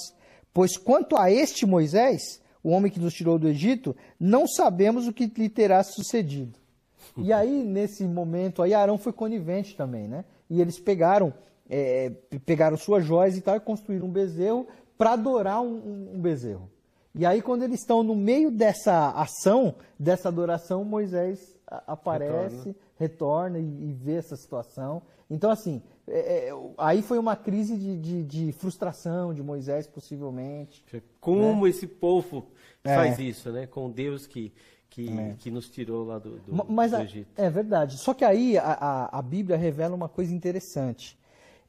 Pois 0.55 0.79
quanto 0.79 1.19
a 1.19 1.31
este 1.31 1.67
Moisés, 1.67 2.41
o 2.65 2.71
homem 2.71 2.91
que 2.91 2.99
nos 2.99 3.13
tirou 3.13 3.39
do 3.39 3.47
Egito, 3.47 3.95
não 4.19 4.49
sabemos 4.49 5.07
o 5.07 5.13
que 5.13 5.27
lhe 5.27 5.51
terá 5.51 5.83
sucedido. 5.83 6.59
E 7.15 7.31
aí, 7.35 7.63
nesse 7.63 8.05
momento, 8.05 8.63
aí 8.63 8.73
Arão 8.73 8.97
foi 8.97 9.13
conivente 9.13 9.77
também, 9.77 10.09
né? 10.09 10.25
E 10.49 10.63
eles 10.63 10.81
pegaram, 10.81 11.31
é, 11.69 12.11
pegaram 12.47 12.79
suas 12.79 13.05
joias 13.05 13.37
e 13.37 13.43
tal 13.43 13.55
e 13.55 13.61
construíram 13.61 14.07
um 14.07 14.11
bezerro 14.11 14.67
para 14.97 15.13
adorar 15.13 15.61
um, 15.61 16.15
um 16.15 16.19
bezerro. 16.23 16.71
E 17.15 17.27
aí, 17.27 17.43
quando 17.43 17.63
eles 17.63 17.81
estão 17.81 18.03
no 18.03 18.15
meio 18.15 18.51
dessa 18.51 19.11
ação, 19.11 19.75
dessa 19.99 20.29
adoração, 20.29 20.85
Moisés 20.85 21.59
aparece, 21.87 22.75
retorna, 22.99 23.57
retorna 23.57 23.59
e, 23.59 23.91
e, 23.91 23.93
vê 23.93 24.15
essa 24.15 24.37
situação. 24.37 25.03
Então, 25.29 25.51
assim, 25.51 25.83
é, 26.07 26.49
é, 26.49 26.53
aí 26.79 27.03
foi 27.03 27.19
uma 27.19 27.37
crise 27.37 27.77
de, 27.77 27.99
de, 27.99 28.25
de, 28.25 28.53
frustração 28.53 29.33
de 29.33 29.43
Moisés, 29.43 29.87
possivelmente. 29.87 30.85
Como 31.21 31.65
né? 31.65 31.71
esse 31.71 31.87
povo 31.87 32.47
é. 32.83 32.95
faz 32.95 33.19
isso, 33.19 33.51
né? 33.51 33.67
Com 33.67 33.91
Deus 33.91 34.27
que, 34.27 34.53
que, 34.89 35.09
é. 35.09 35.35
que 35.39 35.51
nos 35.51 35.69
tirou 35.69 36.05
lá 36.05 36.19
do, 36.19 36.39
do, 36.39 36.67
Mas, 36.69 36.91
do 36.91 36.99
Egito. 36.99 37.31
É 37.37 37.49
verdade. 37.49 37.99
Só 37.99 38.13
que 38.15 38.25
aí 38.25 38.59
a, 38.59 38.73
a, 38.73 39.19
a 39.19 39.23
Bíblia 39.23 39.57
revela 39.57 39.95
uma 39.95 40.09
coisa 40.09 40.35
interessante. 40.35 41.19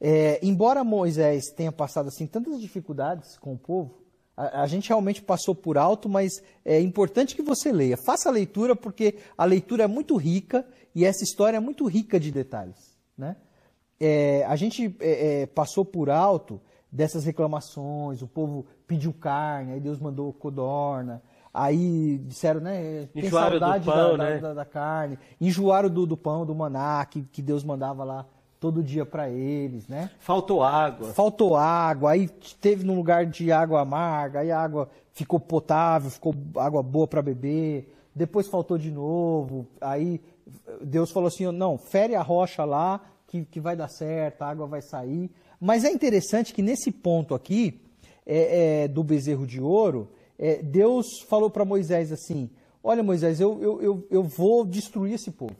É, 0.00 0.40
embora 0.42 0.82
Moisés 0.82 1.50
tenha 1.56 1.70
passado 1.70 2.08
assim 2.08 2.26
tantas 2.26 2.60
dificuldades 2.60 3.38
com 3.38 3.54
o 3.54 3.58
povo, 3.58 4.01
a, 4.36 4.62
a, 4.62 4.66
gente 4.66 4.88
realmente 4.88 5.22
passou 5.22 5.54
por 5.54 5.76
alto, 5.76 6.08
mas 6.08 6.42
é 6.64 6.80
importante 6.80 7.34
que 7.34 7.42
você 7.42 7.72
leia. 7.72 7.96
Faça 7.96 8.28
a 8.28 8.32
leitura, 8.32 8.74
porque 8.74 9.18
a 9.36 9.44
leitura 9.44 9.84
é 9.84 9.86
muito 9.86 10.16
rica 10.16 10.66
e 10.94 11.04
essa 11.04 11.22
história 11.24 11.56
é 11.56 11.60
muito 11.60 11.86
rica 11.86 12.18
de 12.18 12.30
detalhes. 12.30 12.96
Né? 13.16 13.36
É, 14.00 14.44
a 14.46 14.56
gente 14.56 14.96
é, 15.00 15.42
é 15.42 15.46
passou 15.46 15.84
por 15.84 16.10
alto 16.10 16.60
dessas 16.90 17.24
reclamações, 17.24 18.20
o 18.20 18.26
povo 18.26 18.66
pediu 18.86 19.12
carne, 19.14 19.72
aí 19.72 19.80
Deus 19.80 19.98
mandou 19.98 20.30
codorna, 20.32 21.22
aí 21.52 22.18
disseram, 22.18 22.60
né, 22.60 23.06
tem 23.06 23.24
enjoaram 23.24 23.58
saudade 23.58 23.86
pão, 23.86 24.16
da, 24.18 24.24
né? 24.24 24.38
da, 24.38 24.54
da, 24.54 24.64
carne, 24.64 25.18
enjoaram 25.40 25.88
do, 25.88 26.06
do 26.06 26.16
pão, 26.16 26.44
do 26.44 26.54
maná, 26.54 27.04
que, 27.06 27.22
que 27.22 27.40
Deus 27.40 27.64
mandava 27.64 28.04
lá 28.04 28.26
todo 28.62 28.80
dia 28.80 29.04
para 29.04 29.28
eles, 29.28 29.88
né? 29.88 30.08
Faltou 30.20 30.62
água. 30.62 31.08
Faltou 31.08 31.56
água, 31.56 32.12
aí 32.12 32.28
teve 32.60 32.84
num 32.84 32.94
lugar 32.94 33.26
de 33.26 33.50
água 33.50 33.80
amarga, 33.80 34.38
aí 34.38 34.52
a 34.52 34.60
água 34.60 34.88
ficou 35.12 35.40
potável, 35.40 36.08
ficou 36.08 36.32
água 36.56 36.80
boa 36.80 37.08
para 37.08 37.20
beber. 37.20 37.92
Depois 38.14 38.46
faltou 38.46 38.78
de 38.78 38.92
novo, 38.92 39.66
aí 39.80 40.20
Deus 40.80 41.10
falou 41.10 41.26
assim: 41.26 41.50
não, 41.50 41.76
fere 41.76 42.14
a 42.14 42.22
rocha 42.22 42.64
lá, 42.64 43.00
que, 43.26 43.44
que 43.44 43.58
vai 43.58 43.74
dar 43.74 43.88
certo, 43.88 44.42
a 44.42 44.46
água 44.46 44.68
vai 44.68 44.80
sair. 44.80 45.28
Mas 45.60 45.84
é 45.84 45.90
interessante 45.90 46.54
que 46.54 46.62
nesse 46.62 46.92
ponto 46.92 47.34
aqui, 47.34 47.80
é, 48.24 48.84
é, 48.84 48.88
do 48.88 49.02
bezerro 49.02 49.44
de 49.44 49.60
ouro, 49.60 50.08
é, 50.38 50.62
Deus 50.62 51.20
falou 51.28 51.50
para 51.50 51.64
Moisés 51.64 52.12
assim: 52.12 52.48
Olha, 52.80 53.02
Moisés, 53.02 53.40
eu, 53.40 53.60
eu, 53.60 53.82
eu, 53.82 54.06
eu 54.08 54.22
vou 54.22 54.64
destruir 54.64 55.14
esse 55.14 55.32
povo. 55.32 55.56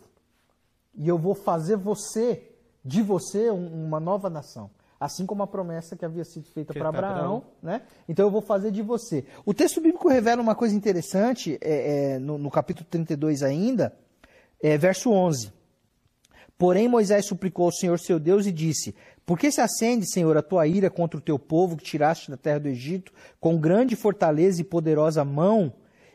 E 0.94 1.08
eu 1.08 1.18
vou 1.18 1.34
fazer 1.34 1.76
você 1.76 2.51
de 2.84 3.02
você 3.02 3.50
uma 3.50 4.00
nova 4.00 4.28
nação. 4.28 4.70
Assim 4.98 5.26
como 5.26 5.42
a 5.42 5.46
promessa 5.46 5.96
que 5.96 6.04
havia 6.04 6.24
sido 6.24 6.46
feita 6.46 6.72
para 6.72 6.88
Abraão, 6.88 7.42
né? 7.60 7.82
Então 8.08 8.26
eu 8.26 8.30
vou 8.30 8.40
fazer 8.40 8.70
de 8.70 8.82
você. 8.82 9.24
O 9.44 9.52
texto 9.52 9.80
bíblico 9.80 10.08
revela 10.08 10.40
uma 10.40 10.54
coisa 10.54 10.76
interessante, 10.76 11.58
é, 11.60 12.14
é, 12.14 12.18
no, 12.20 12.38
no, 12.38 12.50
capítulo 12.50 12.86
32 12.88 13.42
ainda, 13.42 13.92
é, 14.62 14.78
verso 14.78 15.10
11. 15.10 15.52
Porém 16.56 16.86
Moisés 16.86 17.26
suplicou 17.26 17.64
ao 17.64 17.72
Senhor 17.72 17.98
seu 17.98 18.20
Deus 18.20 18.46
e 18.46 18.52
disse, 18.52 18.94
por 19.26 19.36
que 19.38 19.50
se 19.50 19.60
acende, 19.60 20.08
Senhor, 20.08 20.36
a 20.36 20.42
tua 20.42 20.66
ira 20.68 20.88
contra 20.88 21.18
o 21.18 21.20
teu 21.20 21.36
povo 21.36 21.76
que 21.76 21.82
tiraste 21.82 22.30
da 22.30 22.36
terra 22.36 22.60
do 22.60 22.68
Egito, 22.68 23.12
com 23.40 23.58
grande 23.58 23.96
fortaleza 23.96 24.60
e 24.60 24.64
poderosa 24.64 25.24
mão? 25.24 25.72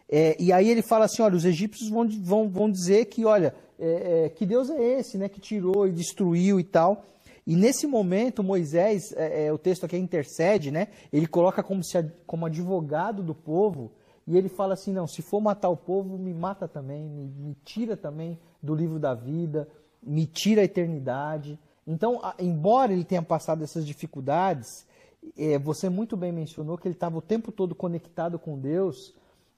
É, 0.10 0.38
e 0.40 0.54
aí 0.54 0.70
ele 0.70 0.82
fala 0.82 1.06
assim, 1.06 1.22
olha, 1.22 1.36
os 1.36 1.44
egípcios 1.44 1.90
vão, 1.90 2.08
vão, 2.08 2.50
vão 2.50 2.72
dizer 2.72 3.06
que, 3.06 3.26
olha, 3.26 3.54
é, 3.80 4.26
é, 4.26 4.30
que 4.30 4.46
Deus 4.46 4.70
é 4.70 5.00
esse, 5.00 5.18
né, 5.18 5.30
que 5.30 5.40
tirou 5.40 5.88
e 5.88 5.92
destruiu 5.92 6.60
e 6.60 6.64
tal. 6.64 7.06
E 7.46 7.56
nesse 7.56 7.88
momento, 7.88 8.44
Moisés, 8.44 9.14
é, 9.14 9.46
é, 9.46 9.54
o 9.54 9.58
texto 9.58 9.86
aqui 9.86 9.98
intercede, 9.98 10.70
né, 10.72 10.90
ele 11.14 11.28
coloca 11.28 11.64
como, 11.64 11.84
se, 11.84 12.04
como 12.26 12.46
advogado 12.46 13.24
do 13.24 13.34
povo, 13.34 13.92
e 14.28 14.38
ele 14.38 14.50
fala 14.50 14.74
assim: 14.74 14.92
não, 14.92 15.08
se 15.08 15.22
for 15.22 15.40
matar 15.40 15.70
o 15.70 15.78
povo, 15.78 16.18
me 16.18 16.34
mata 16.34 16.68
também, 16.68 17.08
me, 17.08 17.28
me 17.28 17.56
tira 17.64 17.96
também 17.96 18.38
do 18.62 18.76
livro 18.76 19.00
da 19.00 19.14
vida, 19.14 19.68
me 20.04 20.26
tira 20.26 20.62
a 20.62 20.66
eternidade. 20.66 21.58
Então, 21.88 22.20
a, 22.22 22.36
embora 22.38 22.92
ele 22.92 23.06
tenha 23.06 23.22
passado 23.22 23.64
essas 23.64 23.86
dificuldades, 23.86 24.86
é, 25.38 25.58
você 25.58 25.88
muito 25.88 26.18
bem 26.18 26.34
mencionou 26.34 26.78
que 26.78 26.88
ele 26.88 26.96
estava 26.96 27.18
o 27.18 27.22
tempo 27.22 27.52
todo 27.52 27.74
conectado 27.74 28.38
com 28.38 28.60
Deus, 28.60 29.16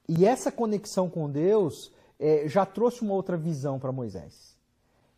e 0.08 0.26
essa 0.26 0.52
conexão 0.52 1.10
com 1.10 1.28
Deus 1.28 1.92
é, 2.20 2.48
já 2.48 2.66
trouxe 2.66 3.02
uma 3.02 3.14
outra 3.14 3.38
visão 3.38 3.80
para 3.80 3.92
Moisés. 3.92 4.58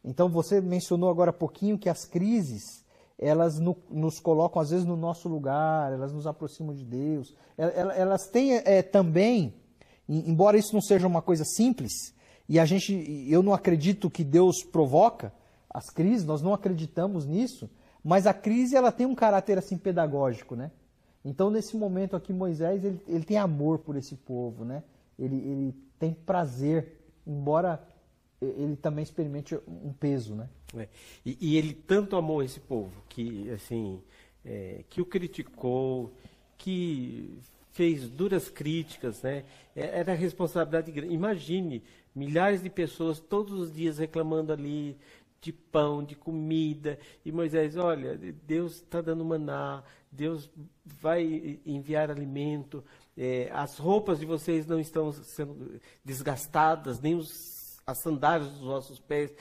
Então 0.04 0.30
você 0.30 0.62
mencionou 0.62 1.10
agora 1.10 1.32
há 1.32 1.34
pouquinho 1.34 1.78
que 1.78 1.90
as 1.90 2.06
crises 2.06 2.82
elas 3.22 3.60
no, 3.60 3.78
nos 3.90 4.20
colocam 4.20 4.60
às 4.60 4.72
vezes 4.72 4.86
no 4.86 4.98
nosso 4.98 5.30
lugar, 5.30 5.94
elas 5.94 6.12
nos 6.12 6.26
aproximam 6.26 6.74
de 6.74 6.84
Deus. 6.84 7.36
Elas, 7.56 7.98
elas 7.98 8.28
têm 8.28 8.56
é, 8.56 8.82
também, 8.82 9.54
embora 10.10 10.58
isso 10.58 10.74
não 10.74 10.82
seja 10.82 11.06
uma 11.06 11.22
coisa 11.22 11.46
simples, 11.46 11.94
e 12.50 12.60
a 12.60 12.66
gente, 12.66 12.94
eu 13.30 13.44
não 13.44 13.54
acredito 13.54 14.10
que 14.10 14.24
Deus 14.24 14.64
provoca 14.64 15.32
as 15.70 15.90
crises, 15.90 16.26
nós 16.26 16.42
não 16.42 16.54
acreditamos 16.54 17.26
nisso, 17.26 17.70
mas 18.04 18.26
a 18.26 18.34
crise 18.34 18.76
ela 18.76 18.92
tem 18.92 19.06
um 19.06 19.16
caráter 19.16 19.58
assim 19.58 19.78
pedagógico, 19.78 20.56
né? 20.56 20.72
Então 21.24 21.52
nesse 21.52 21.78
momento 21.78 22.16
aqui 22.16 22.34
Moisés 22.34 22.84
ele, 22.84 23.00
ele 23.08 23.24
tem 23.24 23.38
amor 23.38 23.78
por 23.78 23.96
esse 23.96 24.16
povo, 24.16 24.66
né? 24.66 24.84
Ele, 25.18 25.36
ele 25.36 25.76
tem 26.02 26.16
prazer, 26.16 26.98
embora 27.28 27.80
ele 28.42 28.76
também 28.76 29.04
experimente 29.04 29.56
um 29.68 29.94
peso, 29.94 30.34
né? 30.34 30.50
É. 30.76 30.88
E, 31.24 31.38
e, 31.40 31.58
ele 31.58 31.76
tanto 31.76 32.16
amou 32.16 32.42
esse 32.42 32.60
povo 32.60 32.92
que 33.08 33.52
assim 33.52 34.02
é, 34.44 34.84
que 34.90 35.00
o 35.00 35.06
criticou, 35.06 36.12
que 36.58 37.38
fez 37.70 38.10
duras 38.10 38.50
críticas, 38.50 39.22
né? 39.22 39.44
É, 39.76 40.00
era 40.00 40.16
responsabilidade 40.16 40.92
grande. 40.92 41.14
Imagine 41.14 41.84
milhares 42.16 42.64
de 42.64 42.70
pessoas 42.72 43.20
todos 43.20 43.54
os 43.54 43.72
dias 43.72 44.00
reclamando 44.00 44.52
ali 44.52 44.98
de 45.40 45.54
pão, 45.54 46.04
de 46.04 46.16
comida. 46.16 46.98
E 47.24 47.32
Moisés, 47.32 47.78
olha, 47.78 48.18
Deus 48.48 48.78
está 48.78 49.02
dando 49.02 49.24
maná, 49.24 49.84
Deus 50.12 50.50
vai 50.84 51.60
enviar 51.64 52.10
alimento, 52.10 52.84
é, 53.18 53.50
as 53.54 53.78
roupas 53.78 54.20
de 54.20 54.26
vocês 54.26 54.66
não 54.66 54.80
estão 54.80 55.12
sendo 55.12 55.80
desgastadas, 56.04 57.00
nem 57.00 57.16
os, 57.16 57.80
as 57.86 58.00
sandálias 58.00 58.52
dos 58.52 58.62
vossos 58.62 59.00
pés 59.00 59.34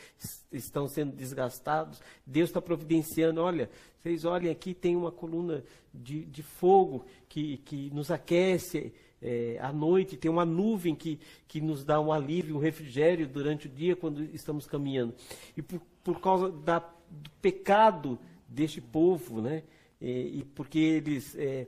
estão 0.52 0.88
sendo 0.88 1.14
desgastados. 1.14 2.00
Deus 2.26 2.50
está 2.50 2.60
providenciando. 2.60 3.40
Olha, 3.40 3.70
vocês 4.00 4.24
olhem 4.24 4.50
aqui, 4.50 4.74
tem 4.74 4.96
uma 4.96 5.12
coluna 5.12 5.64
de, 5.92 6.24
de 6.24 6.42
fogo 6.42 7.04
que, 7.28 7.58
que 7.58 7.90
nos 7.90 8.10
aquece. 8.10 8.92
É, 9.22 9.58
à 9.60 9.70
noite, 9.70 10.16
tem 10.16 10.30
uma 10.30 10.46
nuvem 10.46 10.94
que, 10.94 11.20
que 11.46 11.60
nos 11.60 11.84
dá 11.84 12.00
um 12.00 12.10
alívio, 12.10 12.56
um 12.56 12.60
refrigério 12.60 13.28
durante 13.28 13.66
o 13.66 13.70
dia 13.70 13.94
quando 13.94 14.22
estamos 14.34 14.66
caminhando. 14.66 15.14
E 15.56 15.60
por, 15.60 15.80
por 16.02 16.20
causa 16.20 16.50
da 16.50 16.82
do 17.10 17.30
pecado 17.42 18.18
deste 18.48 18.80
povo, 18.80 19.40
né? 19.40 19.64
E, 20.00 20.46
porque 20.54 20.78
eles 20.78 21.36
é, 21.36 21.66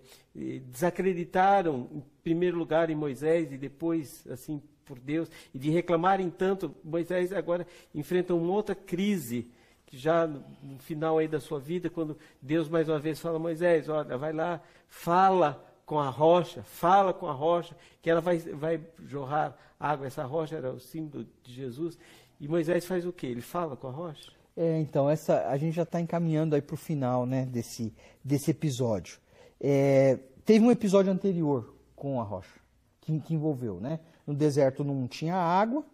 desacreditaram, 0.66 1.88
em 1.92 2.03
primeiro 2.23 2.57
lugar, 2.57 2.88
em 2.88 2.95
Moisés 2.95 3.53
e 3.53 3.59
depois, 3.59 4.27
assim, 4.31 4.62
por 4.85 4.99
Deus, 4.99 5.31
e 5.55 5.59
de 5.59 5.71
reclamarem 5.71 6.31
tanto, 6.31 6.75
Moisés 6.83 7.33
agora 7.33 7.66
enfrenta 7.95 8.35
uma 8.35 8.53
outra 8.53 8.75
crise, 8.75 9.51
que 9.87 9.99
já 9.99 10.27
no, 10.27 10.42
no 10.62 10.79
final 10.79 11.18
aí 11.18 11.29
da 11.29 11.40
sua 11.40 11.61
vida, 11.61 11.90
quando 11.90 12.16
Deus 12.40 12.68
mais 12.68 12.88
uma 12.88 12.99
vez 12.99 13.21
fala, 13.21 13.38
Moisés, 13.38 13.88
olha, 13.88 14.16
vai 14.16 14.33
lá, 14.33 14.62
fala 14.88 15.62
com 15.85 15.99
a 15.99 16.09
rocha, 16.09 16.62
fala 16.62 17.12
com 17.12 17.27
a 17.27 17.33
rocha, 17.33 17.77
que 18.01 18.09
ela 18.09 18.21
vai, 18.21 18.38
vai 18.38 18.81
jorrar 19.07 19.55
água. 19.79 20.07
Essa 20.07 20.25
rocha 20.25 20.57
era 20.57 20.73
o 20.73 20.81
símbolo 20.81 21.27
de 21.42 21.53
Jesus. 21.53 21.99
E 22.40 22.49
Moisés 22.49 22.87
faz 22.87 23.05
o 23.05 23.12
quê? 23.12 23.27
Ele 23.27 23.42
fala 23.42 23.77
com 23.77 23.88
a 23.88 23.90
rocha? 23.90 24.33
É, 24.57 24.81
então, 24.81 25.09
essa, 25.09 25.49
a 25.49 25.57
gente 25.57 25.75
já 25.75 25.83
está 25.83 26.01
encaminhando 26.01 26.55
aí 26.55 26.62
para 26.62 26.75
o 26.75 26.79
final 26.79 27.25
né, 27.25 27.47
desse, 27.47 27.95
desse 28.23 28.51
episódio. 28.51 29.19
É, 29.61 30.19
teve 30.45 30.65
um 30.65 30.71
episódio 30.71 31.11
anterior 31.11 31.75
com 31.97 32.21
a 32.21 32.25
rocha, 32.25 32.61
que, 33.01 33.19
que 33.21 33.35
envolveu, 33.35 33.81
né? 33.81 34.01
No 34.27 34.35
deserto 34.35 34.85
não 34.85 35.07
tinha 35.09 35.37
água, 35.37 35.85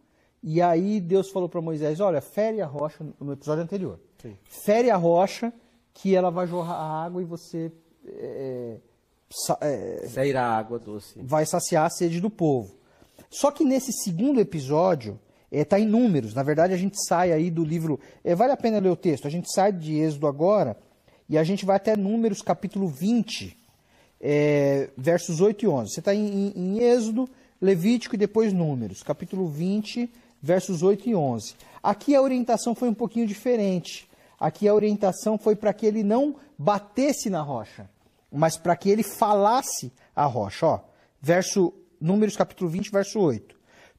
e 0.42 0.60
aí 0.60 1.00
Deus 1.00 1.30
falou 1.30 1.48
para 1.48 1.60
Moisés, 1.60 2.00
olha, 2.00 2.20
fere 2.20 2.60
a 2.60 2.66
rocha, 2.66 3.06
no 3.20 3.32
episódio 3.32 3.62
anterior, 3.62 4.00
Sim. 4.20 4.36
fere 4.44 4.90
a 4.90 4.96
rocha, 4.96 5.52
que 5.92 6.14
ela 6.14 6.30
vai 6.30 6.46
jorrar 6.46 6.76
a 6.76 7.04
água 7.04 7.20
e 7.20 7.24
você 7.24 7.72
é, 8.06 8.78
é, 9.60 10.06
sairá 10.06 10.46
água 10.46 10.78
doce. 10.78 11.20
Vai 11.20 11.44
saciar 11.44 11.86
a 11.86 11.90
sede 11.90 12.20
do 12.20 12.30
povo. 12.30 12.74
Só 13.30 13.50
que 13.50 13.64
nesse 13.64 13.92
segundo 13.92 14.40
episódio, 14.40 15.18
está 15.50 15.78
é, 15.78 15.82
em 15.82 15.86
números. 15.86 16.34
Na 16.34 16.42
verdade, 16.42 16.72
a 16.72 16.76
gente 16.76 16.96
sai 17.06 17.32
aí 17.32 17.50
do 17.50 17.64
livro. 17.64 17.98
É, 18.24 18.34
vale 18.34 18.52
a 18.52 18.56
pena 18.56 18.78
ler 18.78 18.90
o 18.90 18.96
texto. 18.96 19.26
A 19.26 19.30
gente 19.30 19.52
sai 19.52 19.72
de 19.72 19.96
Êxodo 19.96 20.26
agora 20.26 20.76
e 21.28 21.36
a 21.36 21.44
gente 21.44 21.64
vai 21.64 21.76
até 21.76 21.96
Números, 21.96 22.42
capítulo 22.42 22.88
20, 22.88 23.56
é, 24.20 24.90
versos 24.96 25.40
8 25.40 25.64
e 25.64 25.68
11. 25.68 25.92
Você 25.92 26.00
está 26.00 26.14
em, 26.14 26.52
em, 26.54 26.78
Êxodo, 26.82 27.28
Levítico 27.60 28.14
e 28.14 28.18
depois 28.18 28.52
Números, 28.52 29.02
capítulo 29.02 29.48
20, 29.48 30.10
versos 30.42 30.82
8 30.82 31.08
e 31.08 31.14
11. 31.14 31.54
Aqui 31.82 32.14
a 32.14 32.22
orientação 32.22 32.74
foi 32.74 32.88
um 32.88 32.94
pouquinho 32.94 33.26
diferente. 33.26 34.08
Aqui 34.38 34.68
a 34.68 34.74
orientação 34.74 35.36
foi 35.36 35.56
para 35.56 35.72
que 35.72 35.86
ele 35.86 36.02
não 36.02 36.36
batesse 36.58 37.28
na 37.28 37.42
rocha 37.42 37.88
mas 38.30 38.56
para 38.56 38.76
que 38.76 38.90
ele 38.90 39.02
falasse 39.02 39.92
a 40.14 40.24
rocha. 40.24 40.66
Ó, 40.66 40.80
verso, 41.20 41.72
Números 42.00 42.36
capítulo 42.36 42.70
20, 42.70 42.90
verso 42.90 43.18
8. 43.18 43.57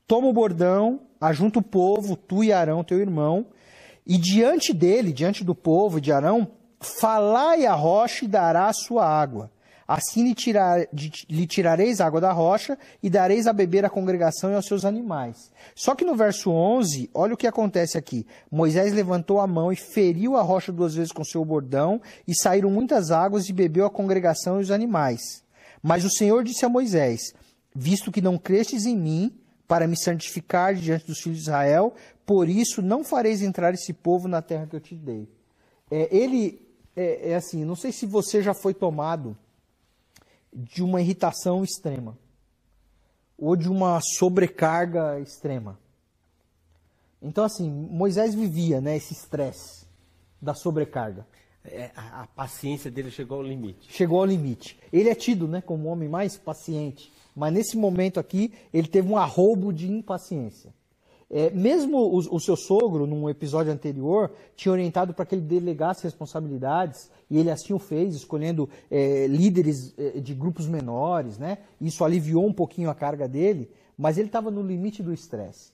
Toma 0.10 0.28
o 0.28 0.34
bordão, 0.34 1.02
ajunta 1.22 1.60
o 1.60 1.62
povo, 1.62 2.16
tu 2.16 2.44
e 2.44 2.52
Arão, 2.52 2.84
teu 2.84 2.98
irmão, 2.98 3.46
e 4.08 4.18
diante 4.18 4.74
dele, 4.74 5.14
diante 5.14 5.44
do 5.44 5.54
povo 5.54 6.02
de 6.02 6.12
Arão, 6.12 6.48
falai 6.80 7.68
a 7.68 7.76
rocha 7.76 8.26
e 8.26 8.28
dará 8.28 8.66
a 8.70 8.74
sua 8.74 9.06
água. 9.06 9.52
Assim 9.88 10.24
lhe, 10.24 10.34
tirar, 10.34 10.88
lhe 11.30 11.46
tirareis 11.46 12.02
água 12.02 12.20
da 12.20 12.32
rocha 12.32 12.76
e 13.04 13.08
dareis 13.10 13.46
a 13.46 13.54
beber 13.54 13.86
à 13.86 13.90
congregação 13.90 14.50
e 14.50 14.56
aos 14.56 14.66
seus 14.66 14.84
animais. 14.84 15.52
Só 15.76 15.94
que 15.94 16.04
no 16.04 16.16
verso 16.16 16.50
11, 16.50 17.12
olha 17.14 17.36
o 17.36 17.38
que 17.38 17.46
acontece 17.46 17.96
aqui. 17.96 18.26
Moisés 18.50 18.92
levantou 18.92 19.40
a 19.40 19.46
mão 19.46 19.72
e 19.72 19.76
feriu 19.76 20.36
a 20.36 20.42
rocha 20.42 20.72
duas 20.72 20.96
vezes 20.96 21.12
com 21.12 21.24
seu 21.24 21.46
bordão, 21.46 22.02
e 22.28 22.36
saíram 22.36 22.72
muitas 22.72 23.12
águas 23.12 23.48
e 23.48 23.54
bebeu 23.54 23.86
a 23.86 23.92
congregação 23.92 24.60
e 24.60 24.64
os 24.64 24.72
animais. 24.72 25.44
Mas 25.84 26.04
o 26.04 26.10
Senhor 26.10 26.44
disse 26.44 26.66
a 26.66 26.70
Moisés: 26.70 27.32
Visto 27.76 28.12
que 28.12 28.22
não 28.22 28.40
crestes 28.40 28.88
em 28.88 28.98
mim, 28.98 29.39
para 29.70 29.88
me 29.88 29.96
santificar 29.96 30.74
diante 30.74 31.06
dos 31.06 31.20
filhos 31.20 31.38
de 31.38 31.44
Israel, 31.44 31.94
por 32.26 32.50
isso 32.50 32.82
não 32.82 33.04
fareis 33.04 33.44
entrar 33.44 33.72
esse 33.72 33.94
povo 33.94 34.28
na 34.28 34.42
terra 34.42 34.66
que 34.66 34.76
eu 34.76 34.82
te 34.82 34.96
dei. 34.96 35.30
É, 35.92 36.10
ele 36.14 36.60
é, 36.96 37.30
é 37.30 37.36
assim, 37.36 37.64
não 37.64 37.76
sei 37.76 37.92
se 37.92 38.08
você 38.08 38.42
já 38.42 38.56
foi 38.56 38.74
tomado 38.74 39.38
de 40.52 40.82
uma 40.82 41.00
irritação 41.00 41.64
extrema 41.64 42.18
ou 43.38 43.56
de 43.56 43.70
uma 43.70 44.02
sobrecarga 44.02 45.20
extrema. 45.20 45.78
Então, 47.22 47.44
assim, 47.44 47.70
Moisés 47.70 48.34
vivia 48.34 48.82
né, 48.82 48.98
esse 48.98 49.14
estresse 49.14 49.86
da 50.42 50.56
sobrecarga. 50.56 51.28
É, 51.64 51.92
a, 51.96 52.24
a, 52.24 52.28
paciência 52.28 52.90
dele 52.90 53.12
chegou 53.12 53.38
ao 53.38 53.44
limite. 53.44 53.94
Chegou 53.94 54.20
ao 54.20 54.26
limite. 54.26 54.80
Ele 54.92 55.10
é 55.10 55.16
tido 55.16 55.48
né, 55.48 55.62
como 55.62 55.88
o 55.88 55.92
homem 55.92 56.10
mais 56.10 56.38
paciente, 56.38 57.12
mas 57.40 57.54
nesse 57.54 57.78
momento 57.78 58.20
aqui 58.20 58.52
ele 58.74 58.88
teve 58.88 59.10
um 59.10 59.16
arrobo 59.16 59.72
de 59.72 59.90
impaciência. 59.90 60.74
É, 61.32 61.50
mesmo 61.52 61.98
o, 61.98 62.18
o, 62.18 62.40
seu 62.40 62.58
sogro, 62.58 63.06
num 63.06 63.30
episódio 63.30 63.72
anterior, 63.72 64.32
tinha 64.56 64.72
orientado 64.72 65.14
para 65.14 65.26
que 65.26 65.36
ele 65.36 65.44
delegasse 65.44 66.04
responsabilidades, 66.04 67.10
e 67.30 67.38
ele 67.38 67.52
assim 67.52 67.72
o 67.72 67.80
fez, 67.80 68.16
escolhendo 68.16 68.68
é, 68.90 69.28
líderes 69.28 69.94
é, 69.98 70.20
de 70.20 70.34
grupos 70.34 70.68
menores, 70.68 71.38
né? 71.38 71.60
Isso 71.80 72.04
aliviou 72.04 72.46
um 72.46 72.54
pouquinho 72.54 72.90
a 72.90 72.96
carga 72.96 73.28
dele, 73.28 73.70
mas 73.96 74.18
ele 74.18 74.28
estava 74.28 74.50
no 74.52 74.64
limite 74.64 75.02
do 75.04 75.14
estresse. 75.14 75.72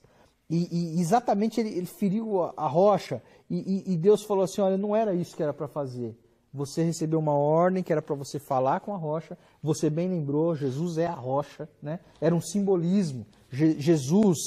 E, 0.48 0.68
e, 0.70 1.00
exatamente 1.00 1.58
ele, 1.58 1.70
ele 1.70 1.86
feriu 1.86 2.42
a, 2.56 2.68
rocha, 2.68 3.20
e, 3.50 3.82
e, 3.92 3.96
Deus 3.96 4.22
falou 4.22 4.44
assim: 4.44 4.60
olha, 4.60 4.76
não 4.76 4.94
era 4.94 5.14
isso 5.14 5.34
que 5.34 5.42
era 5.42 5.54
para 5.54 5.66
fazer. 5.66 6.14
Você 6.56 6.82
recebeu 6.82 7.18
uma 7.18 7.34
ordem 7.34 7.82
que 7.82 7.92
era 7.92 8.00
para 8.00 8.14
você 8.14 8.38
falar 8.38 8.80
com 8.80 8.94
a 8.94 8.96
rocha. 8.96 9.36
Você 9.62 9.90
bem 9.90 10.08
lembrou, 10.08 10.56
Jesus 10.56 10.96
é 10.96 11.06
a 11.06 11.12
rocha, 11.12 11.68
né? 11.82 12.00
Era 12.18 12.34
um 12.34 12.40
simbolismo. 12.40 13.26
Je 13.50 13.78
Jesus 13.78 14.38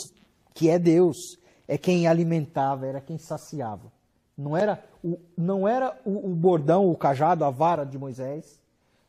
que 0.55 0.69
é 0.69 0.79
Deus, 0.79 1.37
é 1.67 1.77
quem 1.77 2.07
alimentava, 2.07 2.87
era 2.87 2.99
quem 2.99 3.17
saciava. 3.17 3.91
Não 4.35 4.57
era 4.57 4.83
o, 5.03 5.19
não 5.37 5.67
era 5.67 5.97
o, 6.03 6.31
o 6.31 6.35
bordão, 6.35 6.89
o 6.89 6.97
cajado, 6.97 7.45
a 7.45 7.49
vara 7.51 7.85
de 7.85 7.97
Moisés, 7.97 8.59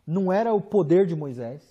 não 0.07 0.31
era 0.31 0.53
o 0.53 0.61
poder 0.61 1.07
de 1.07 1.17
Moisés, 1.17 1.63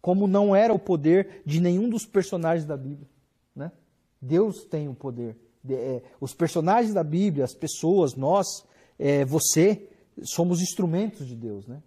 como 0.00 0.26
não 0.26 0.54
era 0.54 0.72
o 0.72 0.78
poder 0.78 1.42
de 1.44 1.60
nenhum 1.60 1.88
dos 1.88 2.06
personagens 2.06 2.64
da 2.64 2.76
Bíblia. 2.76 3.08
Né? 3.56 3.72
Deus 4.20 4.64
tem 4.64 4.88
o 4.88 4.94
poder. 4.94 5.36
É, 5.68 6.02
os 6.20 6.32
personagens 6.32 6.94
da 6.94 7.02
Bíblia, 7.02 7.44
as 7.44 7.54
pessoas, 7.54 8.14
nós, 8.14 8.46
é, 8.98 9.24
você, 9.24 9.88
somos 10.22 10.60
instrumentos 10.60 11.26
de 11.26 11.34
Deus. 11.34 11.66
Né? 11.66 11.82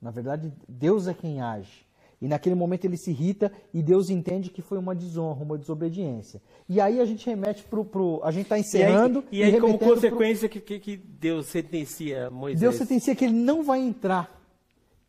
Na 0.00 0.10
verdade, 0.10 0.52
Deus 0.68 1.06
é 1.06 1.14
quem 1.14 1.40
age. 1.40 1.86
E 2.20 2.26
naquele 2.26 2.56
momento 2.56 2.84
ele 2.84 2.96
se 2.96 3.10
irrita 3.10 3.52
e 3.72 3.80
Deus 3.80 4.10
entende 4.10 4.50
que 4.50 4.60
foi 4.60 4.76
uma 4.76 4.94
desonra, 4.94 5.44
uma 5.44 5.56
desobediência. 5.56 6.42
E 6.68 6.80
aí 6.80 7.00
a 7.00 7.04
gente 7.04 7.24
remete 7.24 7.62
para 7.62 7.78
o. 7.78 8.20
A 8.24 8.32
gente 8.32 8.44
está 8.44 8.58
encerrando. 8.58 9.24
E 9.30 9.42
aí, 9.42 9.52
e 9.52 9.54
aí 9.54 9.60
como 9.60 9.78
consequência, 9.78 10.48
pro... 10.48 10.60
que, 10.60 10.80
que 10.80 10.96
Deus 10.96 11.46
sentencia 11.46 12.28
Moisés? 12.28 12.60
Deus 12.60 12.74
sentencia 12.74 13.14
que 13.14 13.24
ele 13.24 13.34
não 13.34 13.62
vai 13.62 13.80
entrar. 13.80 14.36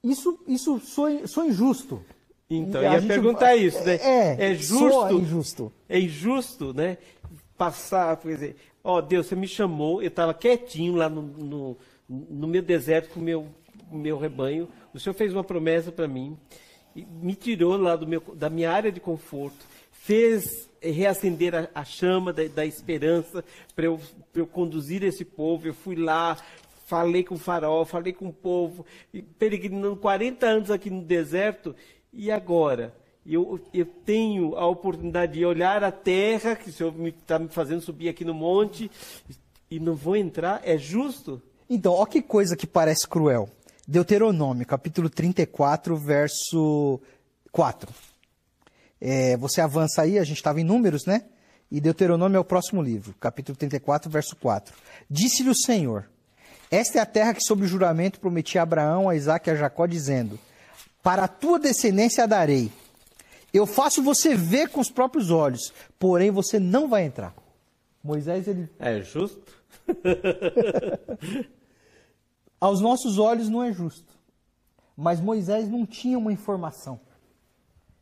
Isso, 0.04 0.40
isso 0.48 0.80
sou, 0.80 1.46
injusto. 1.46 2.02
Então, 2.50 2.82
eu 2.82 2.94
ia 2.94 3.02
perguntar 3.02 3.56
isso, 3.56 3.84
né? 3.84 3.96
É, 3.96 4.52
é 4.52 4.56
justo. 4.56 5.14
injusto. 5.14 5.74
É 5.88 6.00
injusto, 6.00 6.74
né? 6.74 6.98
Passar, 7.58 8.18
por 8.18 8.32
exemplo, 8.32 8.56
ó, 8.84 8.98
oh, 8.98 9.02
Deus, 9.02 9.28
você 9.28 9.36
me 9.36 9.48
chamou, 9.48 10.02
eu 10.02 10.08
estava 10.08 10.34
quietinho 10.34 10.96
lá 10.96 11.10
no, 11.10 11.22
no, 11.22 11.78
no, 12.10 12.48
meu 12.48 12.62
deserto 12.62 13.14
com 13.14 13.20
o 13.20 13.24
meu, 13.24 13.48
meu 13.92 14.18
rebanho. 14.18 14.68
O 14.94 15.00
Senhor 15.00 15.14
fez 15.14 15.32
uma 15.32 15.44
promessa 15.44 15.92
para 15.92 16.08
mim 16.08 16.38
me 16.96 17.36
tirou 17.36 17.78
lá 17.78 17.96
do 17.96 18.08
meu, 18.08 18.22
da 18.36 18.50
minha 18.50 18.72
área 18.72 18.92
de 18.92 19.00
conforto, 19.00 19.66
fez 19.92 20.70
reacender 20.82 21.54
a, 21.56 21.70
a 21.74 21.84
chama 21.84 22.34
da, 22.34 22.44
da 22.48 22.66
esperança 22.66 23.44
para 23.76 23.86
eu, 23.86 24.00
eu 24.34 24.48
conduzir 24.48 25.04
esse 25.04 25.24
povo. 25.24 25.68
Eu 25.68 25.74
fui 25.74 25.96
lá, 25.96 26.38
falei 26.88 27.24
com 27.24 27.36
o 27.36 27.40
farol, 27.40 27.86
falei 27.86 28.14
com 28.14 28.28
o 28.28 28.34
povo, 28.34 28.86
peregrinando 29.38 29.96
40 29.96 30.46
anos 30.46 30.72
aqui 30.72 30.90
no 30.90 31.02
deserto, 31.02 31.76
e 32.12 32.32
agora? 32.32 32.96
Eu, 33.26 33.60
eu 33.74 33.86
tenho 33.86 34.56
a 34.56 34.66
oportunidade 34.66 35.34
de 35.34 35.46
olhar 35.46 35.84
a 35.84 35.92
terra, 35.92 36.56
que 36.56 36.70
o 36.70 36.74
Senhor 36.74 36.94
está 37.08 37.38
me, 37.38 37.46
me 37.46 37.52
fazendo 37.52 37.82
subir 37.82 38.10
aqui 38.10 38.26
no 38.26 38.34
monte, 38.34 38.90
e 39.70 39.80
não 39.80 39.94
vou 39.94 40.16
entrar? 40.16 40.62
É 40.64 40.78
justo? 40.78 41.40
Então, 41.70 41.94
olha 41.94 42.08
que 42.08 42.20
coisa 42.20 42.56
que 42.56 42.66
parece 42.66 43.08
cruel. 43.08 43.48
Deuteronômio, 43.88 44.66
capítulo 44.66 45.08
34, 45.08 45.96
verso 45.96 47.00
4. 47.52 47.94
É, 49.00 49.38
você 49.38 49.62
avança 49.62 50.02
aí, 50.02 50.18
a 50.18 50.24
gente 50.24 50.38
estava 50.38 50.60
em 50.60 50.64
números, 50.64 51.06
né? 51.06 51.26
E 51.72 51.80
Deuteronômio 51.80 52.38
é 52.38 52.40
o 52.40 52.44
próximo 52.44 52.82
livro, 52.82 53.14
capítulo 53.20 53.56
34, 53.56 54.10
verso 54.10 54.36
4. 54.36 54.74
Disse-lhe 55.08 55.50
o 55.52 55.56
Senhor: 55.56 56.10
Esta 56.72 56.98
é 56.98 57.02
a 57.02 57.06
terra 57.06 57.36
que, 57.36 57.44
sob 57.44 57.64
o 57.64 57.68
juramento, 57.68 58.20
prometi 58.20 58.58
a 58.58 58.64
Abraão, 58.64 59.08
a 59.08 59.16
Isaac 59.16 59.48
e 59.48 59.52
a 59.52 59.56
Jacó, 59.56 59.86
dizendo: 59.86 60.40
Para 61.04 61.26
a 61.26 61.28
tua 61.28 61.60
descendência 61.60 62.24
a 62.24 62.28
darei. 62.28 62.72
Eu 63.54 63.68
faço 63.68 64.02
você 64.02 64.34
ver 64.34 64.70
com 64.70 64.82
os 64.82 64.90
próprios 64.90 65.30
olhos, 65.30 65.72
porém 66.00 66.32
você 66.32 66.60
não 66.60 66.88
vai 66.88 67.04
entrar. 67.04 67.34
Moisés, 68.04 68.48
ele. 68.48 68.68
É 68.80 69.02
justo? 69.02 69.44
Aos 72.60 72.82
nossos 72.82 73.18
olhos 73.18 73.50
não 73.50 73.64
é 73.64 73.72
justo. 73.72 74.14
Mas 74.96 75.20
Moisés 75.20 75.70
não 75.70 75.86
tinha 75.86 76.18
uma 76.18 76.34
informação. 76.34 77.00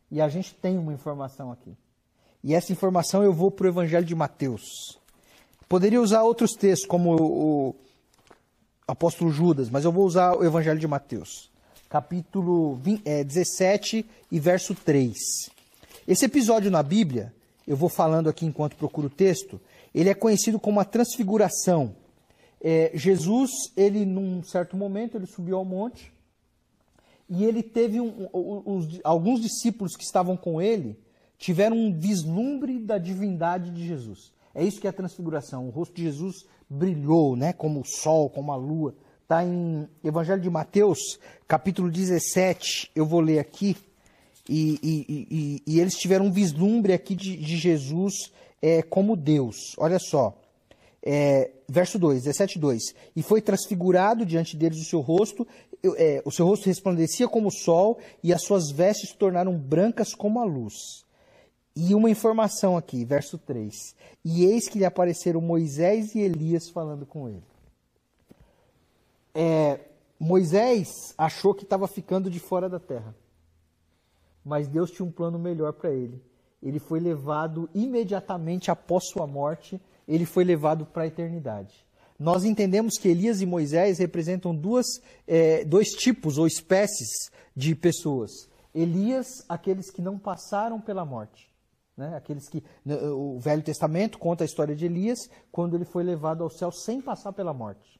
E 0.09 0.21
a 0.21 0.27
gente 0.29 0.53
tem 0.55 0.77
uma 0.77 0.93
informação 0.93 1.51
aqui. 1.51 1.77
E 2.43 2.53
essa 2.53 2.71
informação 2.71 3.23
eu 3.23 3.33
vou 3.33 3.51
para 3.51 3.65
o 3.65 3.69
Evangelho 3.69 4.05
de 4.05 4.15
Mateus, 4.15 4.97
Poderia 5.67 6.01
usar 6.01 6.23
outros 6.23 6.53
textos, 6.53 6.87
como 6.87 7.13
o, 7.15 7.75
apóstolo 8.87 9.29
Judas, 9.29 9.69
mas 9.69 9.83
eu 9.83 9.91
vou 9.91 10.05
usar 10.05 10.33
o 10.33 10.45
Evangelho 10.45 10.79
de 10.79 10.87
Mateus, 10.87 11.51
capítulo 11.89 12.75
20, 12.75 13.01
é, 13.05 13.21
17 13.21 14.05
e 14.31 14.39
verso 14.39 14.73
3. 14.73 15.13
Esse 16.07 16.23
episódio 16.23 16.71
na 16.71 16.81
Bíblia, 16.81 17.33
eu 17.67 17.75
vou 17.75 17.89
falando 17.89 18.29
aqui 18.29 18.45
enquanto 18.45 18.77
procuro 18.77 19.07
o 19.07 19.09
texto, 19.09 19.59
ele 19.93 20.09
é 20.09 20.13
conhecido 20.13 20.57
como 20.57 20.79
a 20.79 20.85
transfiguração. 20.85 21.93
É, 22.69 22.91
Jesus, 22.93 23.49
ele 23.77 24.05
num 24.05 24.43
certo 24.43 24.75
momento, 24.75 25.15
ele 25.15 25.25
subiu 25.25 25.55
ao 25.55 25.63
monte 25.63 26.11
e 27.29 27.45
ele 27.45 27.63
teve 27.63 28.01
um, 28.01 28.27
alguns 29.05 29.39
discípulos 29.39 29.95
que 29.95 30.03
estavam 30.03 30.35
com 30.35 30.61
ele 30.61 30.99
tiveram 31.37 31.77
um 31.77 31.97
vislumbre 31.97 32.77
da 32.77 32.97
divindade 32.97 33.71
de 33.71 33.87
Jesus. 33.87 34.33
É 34.53 34.65
isso 34.65 34.81
que 34.81 34.87
é 34.87 34.89
a 34.89 34.93
transfiguração. 34.93 35.65
O 35.65 35.69
rosto 35.69 35.95
de 35.95 36.03
Jesus 36.03 36.45
brilhou, 36.69 37.37
né, 37.37 37.53
como 37.53 37.79
o 37.79 37.85
sol, 37.85 38.29
como 38.29 38.51
a 38.51 38.57
lua. 38.57 38.93
Está 39.23 39.45
em 39.45 39.87
Evangelho 40.03 40.41
de 40.41 40.49
Mateus, 40.49 40.99
capítulo 41.47 41.89
17. 41.89 42.91
Eu 42.93 43.05
vou 43.05 43.21
ler 43.21 43.39
aqui. 43.39 43.77
E, 44.49 44.77
e, 44.83 45.27
e, 45.31 45.63
e 45.65 45.79
eles 45.79 45.95
tiveram 45.95 46.25
um 46.25 46.31
vislumbre 46.33 46.91
aqui 46.91 47.15
de, 47.15 47.37
de 47.37 47.55
Jesus 47.55 48.29
é, 48.61 48.81
como 48.81 49.15
Deus. 49.15 49.55
Olha 49.77 49.99
só. 49.99 50.37
É, 51.09 51.51
verso 51.69 51.97
2, 51.97 52.23
17, 52.23 52.59
2. 52.59 52.83
E 53.15 53.23
foi 53.23 53.41
transfigurado 53.41 54.25
diante 54.25 54.57
deles 54.57 54.81
o 54.81 54.83
seu 54.83 54.99
rosto, 54.99 55.47
é, 55.95 56.21
o 56.25 56.31
seu 56.31 56.45
rosto 56.45 56.65
resplandecia 56.65 57.29
como 57.29 57.47
o 57.47 57.51
sol, 57.51 57.97
e 58.21 58.33
as 58.33 58.41
suas 58.41 58.69
vestes 58.69 59.11
se 59.11 59.17
tornaram 59.17 59.57
brancas 59.57 60.13
como 60.13 60.41
a 60.41 60.43
luz. 60.43 61.05
E 61.73 61.95
uma 61.95 62.09
informação 62.09 62.75
aqui, 62.75 63.05
verso 63.05 63.37
3. 63.37 63.95
E 64.25 64.43
eis 64.43 64.67
que 64.67 64.79
lhe 64.79 64.83
apareceram 64.83 65.39
Moisés 65.39 66.13
e 66.13 66.19
Elias 66.19 66.69
falando 66.69 67.05
com 67.05 67.29
ele. 67.29 67.43
É, 69.33 69.79
Moisés 70.19 71.13
achou 71.17 71.53
que 71.53 71.63
estava 71.63 71.87
ficando 71.87 72.29
de 72.29 72.39
fora 72.39 72.67
da 72.67 72.79
terra. 72.79 73.15
Mas 74.43 74.67
Deus 74.67 74.91
tinha 74.91 75.05
um 75.05 75.11
plano 75.11 75.39
melhor 75.39 75.71
para 75.71 75.89
ele. 75.89 76.21
Ele 76.61 76.79
foi 76.79 76.99
levado 76.99 77.69
imediatamente 77.73 78.69
após 78.69 79.07
sua 79.07 79.25
morte, 79.25 79.79
ele 80.07 80.25
foi 80.25 80.43
levado 80.43 80.85
para 80.85 81.03
a 81.03 81.07
eternidade. 81.07 81.85
Nós 82.19 82.43
entendemos 82.43 82.97
que 82.97 83.07
Elias 83.07 83.41
e 83.41 83.45
Moisés 83.45 83.99
representam 83.99 84.55
duas, 84.55 84.85
é, 85.27 85.63
dois 85.63 85.89
tipos 85.89 86.37
ou 86.37 86.47
espécies 86.47 87.29
de 87.55 87.75
pessoas. 87.75 88.31
Elias, 88.73 89.27
aqueles 89.47 89.91
que 89.91 90.01
não 90.01 90.17
passaram 90.17 90.79
pela 90.81 91.05
morte. 91.05 91.47
Né? 91.95 92.15
Aqueles 92.15 92.47
que 92.47 92.63
né, 92.85 92.95
o 93.09 93.39
Velho 93.39 93.61
Testamento 93.61 94.17
conta 94.17 94.43
a 94.43 94.45
história 94.45 94.75
de 94.75 94.85
Elias 94.85 95.29
quando 95.51 95.75
ele 95.75 95.85
foi 95.85 96.03
levado 96.03 96.43
ao 96.43 96.49
céu 96.49 96.71
sem 96.71 97.01
passar 97.01 97.33
pela 97.33 97.53
morte. 97.53 97.99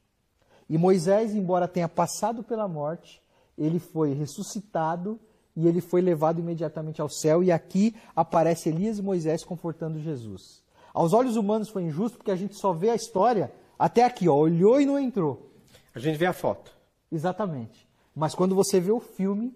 E 0.69 0.77
Moisés, 0.77 1.33
embora 1.33 1.67
tenha 1.67 1.87
passado 1.87 2.43
pela 2.43 2.67
morte, 2.67 3.21
ele 3.57 3.79
foi 3.79 4.13
ressuscitado 4.13 5.19
e 5.55 5.67
ele 5.67 5.81
foi 5.81 6.01
levado 6.01 6.39
imediatamente 6.39 7.01
ao 7.01 7.09
céu. 7.09 7.43
E 7.43 7.51
aqui 7.51 7.95
aparece 8.15 8.69
Elias 8.69 8.99
e 8.99 9.01
Moisés 9.01 9.43
confortando 9.43 9.99
Jesus. 9.99 10.63
Aos 10.97 11.13
olhos 11.13 11.35
humanos 11.35 11.69
foi 11.69 11.83
injusto 11.83 12.17
porque 12.17 12.31
a 12.31 12.35
gente 12.35 12.55
só 12.55 12.73
vê 12.73 12.89
a 12.89 12.95
história 12.95 13.51
até 13.77 14.03
aqui, 14.03 14.27
ó, 14.27 14.33
olhou 14.35 14.81
e 14.81 14.85
não 14.85 14.97
entrou. 14.97 15.51
A 15.93 15.99
gente 15.99 16.17
vê 16.17 16.25
a 16.25 16.33
foto. 16.33 16.75
Exatamente. 17.11 17.87
Mas 18.15 18.33
quando 18.33 18.55
você 18.55 18.79
vê 18.79 18.91
o 18.91 18.99
filme, 18.99 19.55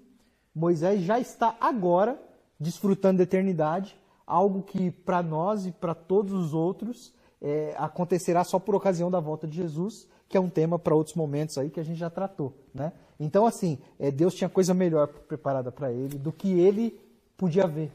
Moisés 0.54 1.02
já 1.02 1.20
está 1.20 1.56
agora 1.60 2.22
desfrutando 2.60 3.18
da 3.18 3.24
eternidade 3.24 4.00
algo 4.24 4.62
que 4.62 4.92
para 4.92 5.24
nós 5.24 5.66
e 5.66 5.72
para 5.72 5.96
todos 5.96 6.32
os 6.32 6.54
outros 6.54 7.12
é, 7.42 7.74
acontecerá 7.76 8.44
só 8.44 8.60
por 8.60 8.76
ocasião 8.76 9.10
da 9.10 9.20
volta 9.20 9.48
de 9.48 9.58
Jesus, 9.58 10.08
que 10.30 10.38
é 10.38 10.40
um 10.40 10.48
tema 10.48 10.78
para 10.78 10.94
outros 10.94 11.16
momentos 11.16 11.58
aí 11.58 11.72
que 11.72 11.80
a 11.80 11.84
gente 11.84 11.98
já 11.98 12.12
tratou, 12.12 12.54
né? 12.72 12.94
Então, 13.20 13.48
assim, 13.48 13.80
é, 13.98 14.12
Deus 14.12 14.36
tinha 14.36 14.48
coisa 14.48 14.76
melhor 14.76 15.08
preparada 15.08 15.72
para 15.72 15.92
ele 15.92 16.20
do 16.20 16.32
que 16.32 16.60
ele 16.60 17.00
podia 17.36 17.66
ver. 17.66 17.92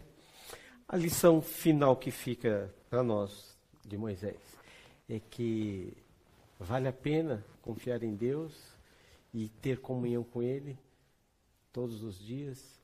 A 0.89 0.97
lição 0.97 1.41
final 1.43 1.97
que 1.97 2.11
fica 2.11 2.73
para 2.89 3.03
nós 3.03 3.57
de 3.85 3.97
Moisés 3.97 4.41
é 5.09 5.21
que 5.21 5.97
vale 6.59 6.89
a 6.89 6.93
pena 6.93 7.45
confiar 7.61 8.03
em 8.03 8.15
Deus 8.15 8.55
e 9.35 9.49
ter 9.49 9.81
comunhão 9.81 10.23
com 10.25 10.43
Ele 10.43 10.79
todos 11.73 12.03
os 12.03 12.19
dias, 12.19 12.77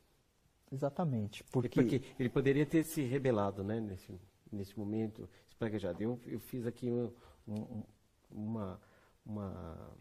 Exatamente. 0.72 1.44
Porque... 1.44 1.68
porque 1.68 2.02
ele 2.18 2.30
poderia 2.30 2.64
ter 2.64 2.82
se 2.82 3.02
rebelado 3.02 3.62
né, 3.62 3.78
nesse, 3.78 4.18
nesse 4.50 4.78
momento, 4.78 5.28
espraguejado. 5.46 6.02
Eu, 6.02 6.18
eu 6.26 6.40
fiz 6.40 6.66
aqui 6.66 6.90
um, 6.90 7.12
um, 7.46 7.82
uma, 8.30 8.80
uma, 9.24 9.96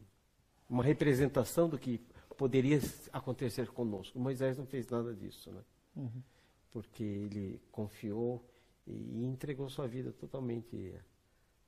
uma 0.69 0.83
representação 0.83 1.67
do 1.67 1.77
que 1.77 1.99
poderia 2.37 2.79
acontecer 3.11 3.67
conosco. 3.67 4.17
Moisés 4.17 4.57
não 4.57 4.65
fez 4.65 4.87
nada 4.87 5.13
disso, 5.13 5.51
né? 5.51 5.61
Uhum. 5.97 6.23
Porque 6.71 7.03
ele 7.03 7.61
confiou 7.71 8.43
e 8.87 9.25
entregou 9.25 9.69
sua 9.69 9.87
vida 9.87 10.11
totalmente 10.11 10.95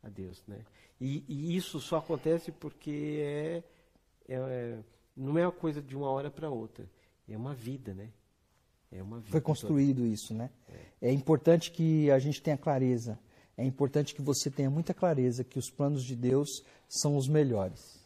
a 0.02 0.10
Deus, 0.10 0.44
né? 0.48 0.66
E, 1.00 1.24
e 1.28 1.56
isso 1.56 1.80
só 1.80 1.98
acontece 1.98 2.52
porque 2.52 3.20
é, 3.22 3.64
é, 4.28 4.80
não 5.16 5.38
é 5.38 5.46
uma 5.46 5.52
coisa 5.52 5.82
de 5.82 5.96
uma 5.96 6.10
hora 6.10 6.32
para 6.32 6.50
outra, 6.50 6.90
é 7.28 7.36
uma 7.36 7.54
vida, 7.54 7.94
né? 7.94 8.10
É 8.92 9.04
Foi 9.24 9.42
construído 9.42 9.98
toda. 9.98 10.08
isso, 10.08 10.34
né? 10.36 10.52
É. 11.02 11.10
é 11.10 11.12
importante 11.12 11.72
que 11.72 12.12
a 12.12 12.20
gente 12.20 12.42
tenha 12.42 12.58
clareza. 12.58 13.18
É 13.58 13.66
importante 13.66 14.14
que 14.14 14.22
você 14.22 14.52
tenha 14.52 14.70
muita 14.70 14.94
clareza 14.94 15.44
que 15.44 15.58
os 15.58 15.70
planos 15.70 16.04
de 16.04 16.16
Deus 16.16 16.64
são 16.88 17.18
os 17.18 17.28
melhores. 17.28 18.00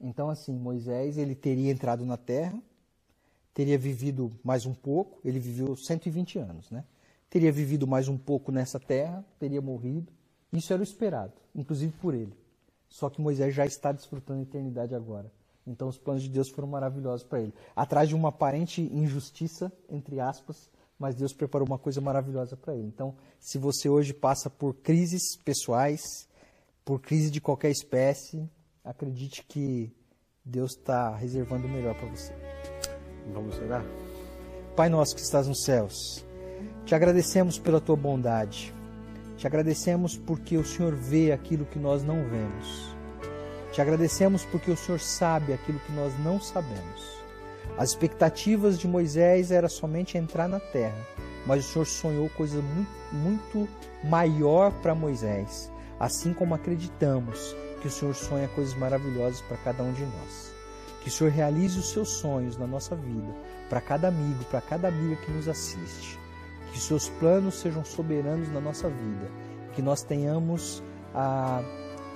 Então, 0.00 0.30
assim, 0.30 0.56
Moisés, 0.56 1.18
ele 1.18 1.34
teria 1.34 1.70
entrado 1.70 2.06
na 2.06 2.16
terra, 2.16 2.60
teria 3.60 3.76
vivido 3.76 4.32
mais 4.42 4.64
um 4.64 4.72
pouco, 4.72 5.20
ele 5.22 5.38
viveu 5.38 5.76
120 5.76 6.38
anos, 6.38 6.70
né? 6.70 6.82
Teria 7.28 7.52
vivido 7.52 7.86
mais 7.86 8.08
um 8.08 8.16
pouco 8.16 8.50
nessa 8.50 8.80
terra, 8.80 9.22
teria 9.38 9.60
morrido. 9.60 10.10
Isso 10.50 10.72
era 10.72 10.80
o 10.80 10.82
esperado, 10.82 11.34
inclusive 11.54 11.92
por 12.00 12.14
ele. 12.14 12.32
Só 12.88 13.10
que 13.10 13.20
Moisés 13.20 13.54
já 13.54 13.66
está 13.66 13.92
desfrutando 13.92 14.40
a 14.40 14.44
eternidade 14.44 14.94
agora. 14.94 15.30
Então 15.66 15.88
os 15.88 15.98
planos 15.98 16.22
de 16.22 16.30
Deus 16.30 16.48
foram 16.48 16.68
maravilhosos 16.68 17.22
para 17.22 17.42
ele. 17.42 17.52
Atrás 17.76 18.08
de 18.08 18.14
uma 18.14 18.30
aparente 18.30 18.80
injustiça, 18.80 19.70
entre 19.90 20.20
aspas, 20.20 20.70
mas 20.98 21.14
Deus 21.14 21.34
preparou 21.34 21.68
uma 21.68 21.78
coisa 21.78 22.00
maravilhosa 22.00 22.56
para 22.56 22.74
ele. 22.74 22.86
Então, 22.86 23.14
se 23.38 23.58
você 23.58 23.90
hoje 23.90 24.14
passa 24.14 24.48
por 24.48 24.72
crises 24.76 25.36
pessoais, 25.44 26.00
por 26.82 26.98
crise 26.98 27.30
de 27.30 27.42
qualquer 27.42 27.70
espécie, 27.70 28.48
acredite 28.82 29.44
que 29.44 29.92
Deus 30.42 30.70
está 30.70 31.14
reservando 31.14 31.66
o 31.66 31.70
melhor 31.70 31.94
para 31.94 32.08
você. 32.08 32.32
Vamos 33.32 33.58
orar? 33.58 33.84
Pai 34.76 34.88
nosso 34.88 35.14
que 35.14 35.20
estás 35.20 35.46
nos 35.46 35.64
céus, 35.64 36.24
te 36.84 36.94
agradecemos 36.94 37.58
pela 37.58 37.80
tua 37.80 37.96
bondade. 37.96 38.74
Te 39.36 39.46
agradecemos 39.46 40.16
porque 40.16 40.56
o 40.56 40.64
Senhor 40.64 40.94
vê 40.94 41.32
aquilo 41.32 41.64
que 41.64 41.78
nós 41.78 42.02
não 42.02 42.16
vemos. 42.28 42.94
Te 43.72 43.80
agradecemos 43.80 44.44
porque 44.44 44.70
o 44.70 44.76
Senhor 44.76 45.00
sabe 45.00 45.52
aquilo 45.52 45.78
que 45.80 45.92
nós 45.92 46.12
não 46.20 46.40
sabemos. 46.40 47.20
As 47.78 47.90
expectativas 47.90 48.78
de 48.78 48.86
Moisés 48.86 49.50
era 49.50 49.68
somente 49.68 50.18
entrar 50.18 50.48
na 50.48 50.60
terra, 50.60 51.06
mas 51.46 51.64
o 51.64 51.68
Senhor 51.72 51.86
sonhou 51.86 52.28
coisa 52.30 52.60
muito, 52.60 52.90
muito 53.12 53.68
maior 54.04 54.72
para 54.82 54.94
Moisés, 54.94 55.70
assim 55.98 56.32
como 56.34 56.54
acreditamos 56.54 57.56
que 57.80 57.88
o 57.88 57.90
Senhor 57.90 58.14
sonha 58.14 58.48
coisas 58.48 58.74
maravilhosas 58.74 59.40
para 59.42 59.56
cada 59.58 59.82
um 59.82 59.92
de 59.92 60.02
nós. 60.02 60.49
Que 61.00 61.08
o 61.08 61.10
Senhor 61.10 61.32
realize 61.32 61.78
os 61.78 61.90
seus 61.90 62.08
sonhos 62.10 62.56
na 62.56 62.66
nossa 62.66 62.94
vida, 62.94 63.34
para 63.68 63.80
cada 63.80 64.08
amigo, 64.08 64.44
para 64.44 64.60
cada 64.60 64.88
amiga 64.88 65.16
que 65.16 65.30
nos 65.30 65.48
assiste. 65.48 66.18
Que 66.70 66.78
os 66.78 66.84
seus 66.84 67.08
planos 67.08 67.54
sejam 67.54 67.84
soberanos 67.84 68.48
na 68.52 68.60
nossa 68.60 68.88
vida, 68.88 69.30
que 69.74 69.82
nós 69.82 70.02
tenhamos 70.02 70.82
a 71.14 71.62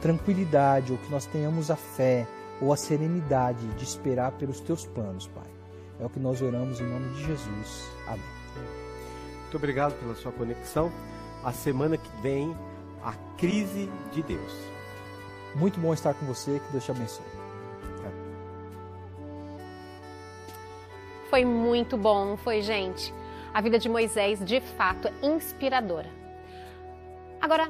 tranquilidade 0.01 0.93
ou 0.93 0.99
que 0.99 1.11
nós 1.11 1.27
tenhamos 1.27 1.71
a 1.71 1.77
fé 1.77 2.27
ou 2.61 2.73
a 2.73 2.77
serenidade 2.77 3.67
de 3.69 3.85
esperar 3.85 4.33
pelos 4.33 4.61
teus 4.61 4.87
planos, 4.87 5.27
Pai. 5.29 5.51
É 5.99 6.05
o 6.05 6.11
que 6.11 6.21
nós 6.21 6.43
oramos 6.43 6.81
em 6.81 6.85
nome 6.85 7.15
de 7.15 7.25
Jesus. 7.25 7.89
Amém. 8.07 8.23
Muito 9.43 9.57
obrigado 9.57 9.99
pela 10.01 10.15
sua 10.15 10.33
conexão. 10.33 10.91
A 11.45 11.53
semana 11.53 11.97
que 11.97 12.11
vem, 12.23 12.57
a 13.03 13.13
crise 13.39 13.89
de 14.13 14.23
Deus. 14.23 14.53
Muito 15.55 15.79
bom 15.79 15.95
estar 15.95 16.15
com 16.15 16.27
você. 16.27 16.59
Que 16.59 16.73
Deus 16.73 16.85
te 16.85 16.91
abençoe. 16.91 17.44
Foi 21.35 21.45
muito 21.45 21.97
bom, 21.97 22.25
não 22.25 22.37
foi, 22.37 22.63
gente? 22.63 23.13
A 23.53 23.61
vida 23.61 23.77
de 23.77 23.89
Moisés, 23.89 24.39
de 24.45 24.61
fato, 24.61 25.09
é 25.09 25.27
inspiradora. 25.27 26.09
Agora, 27.41 27.69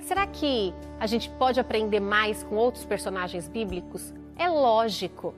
Será 0.00 0.26
que 0.26 0.72
a 1.00 1.06
gente 1.06 1.28
pode 1.30 1.58
aprender 1.58 2.00
mais 2.00 2.42
com 2.42 2.56
outros 2.56 2.84
personagens 2.84 3.48
bíblicos? 3.48 4.14
É 4.36 4.48
lógico. 4.48 5.34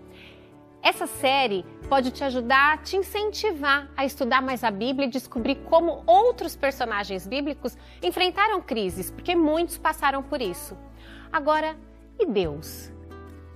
Essa 0.82 1.06
série 1.06 1.64
pode 1.88 2.10
te 2.10 2.22
ajudar, 2.22 2.82
te 2.82 2.96
incentivar 2.96 3.88
a 3.96 4.04
estudar 4.04 4.42
mais 4.42 4.62
a 4.62 4.70
Bíblia 4.70 5.06
e 5.06 5.10
descobrir 5.10 5.56
como 5.68 6.02
outros 6.06 6.54
personagens 6.54 7.26
bíblicos 7.26 7.76
enfrentaram 8.02 8.60
crises, 8.60 9.10
porque 9.10 9.34
muitos 9.34 9.78
passaram 9.78 10.22
por 10.22 10.40
isso. 10.40 10.76
Agora, 11.32 11.76
e 12.18 12.26
Deus? 12.26 12.92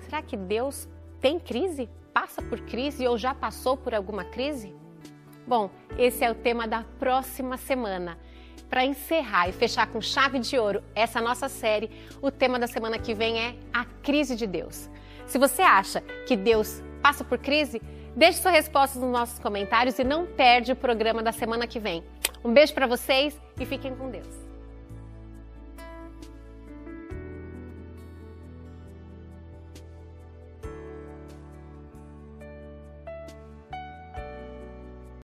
Será 0.01 0.23
que 0.23 0.37
Deus 0.37 0.89
tem 1.21 1.39
crise? 1.39 1.89
Passa 2.15 2.41
por 2.41 2.61
crise 2.61 3.09
ou 3.09 3.19
já 3.19 3.35
passou 3.35 3.77
por 3.77 3.93
alguma 3.93 4.25
crise? 4.25 4.73
Bom, 5.45 5.69
esse 5.99 6.25
é 6.25 6.31
o 6.31 6.35
tema 6.35 6.65
da 6.65 6.85
próxima 6.97 7.57
semana. 7.57 8.17
Para 8.71 8.85
encerrar 8.85 9.49
e 9.49 9.53
fechar 9.53 9.89
com 9.89 10.01
chave 10.01 10.39
de 10.39 10.57
ouro 10.57 10.81
essa 10.95 11.21
nossa 11.21 11.49
série, 11.49 11.91
o 12.23 12.31
tema 12.31 12.57
da 12.57 12.69
semana 12.69 13.01
que 13.01 13.15
vem 13.15 13.41
é 13.41 13.57
a 13.73 13.85
crise 13.85 14.37
de 14.37 14.47
Deus. 14.47 14.89
Se 15.27 15.39
você 15.39 15.63
acha 15.63 16.03
que 16.25 16.37
Deus 16.37 16.81
passa 17.03 17.25
por 17.25 17.39
crise, 17.39 17.83
deixe 18.15 18.41
sua 18.41 18.53
resposta 18.53 19.01
nos 19.01 19.11
nossos 19.11 19.41
comentários 19.41 19.99
e 19.99 20.05
não 20.05 20.25
perde 20.25 20.71
o 20.71 20.77
programa 20.77 21.21
da 21.21 21.33
semana 21.33 21.67
que 21.67 21.81
vem. 21.81 22.05
Um 22.45 22.53
beijo 22.53 22.73
para 22.75 22.87
vocês 22.87 23.39
e 23.59 23.67
fiquem 23.67 23.93
com 23.97 24.09
Deus. 24.09 24.44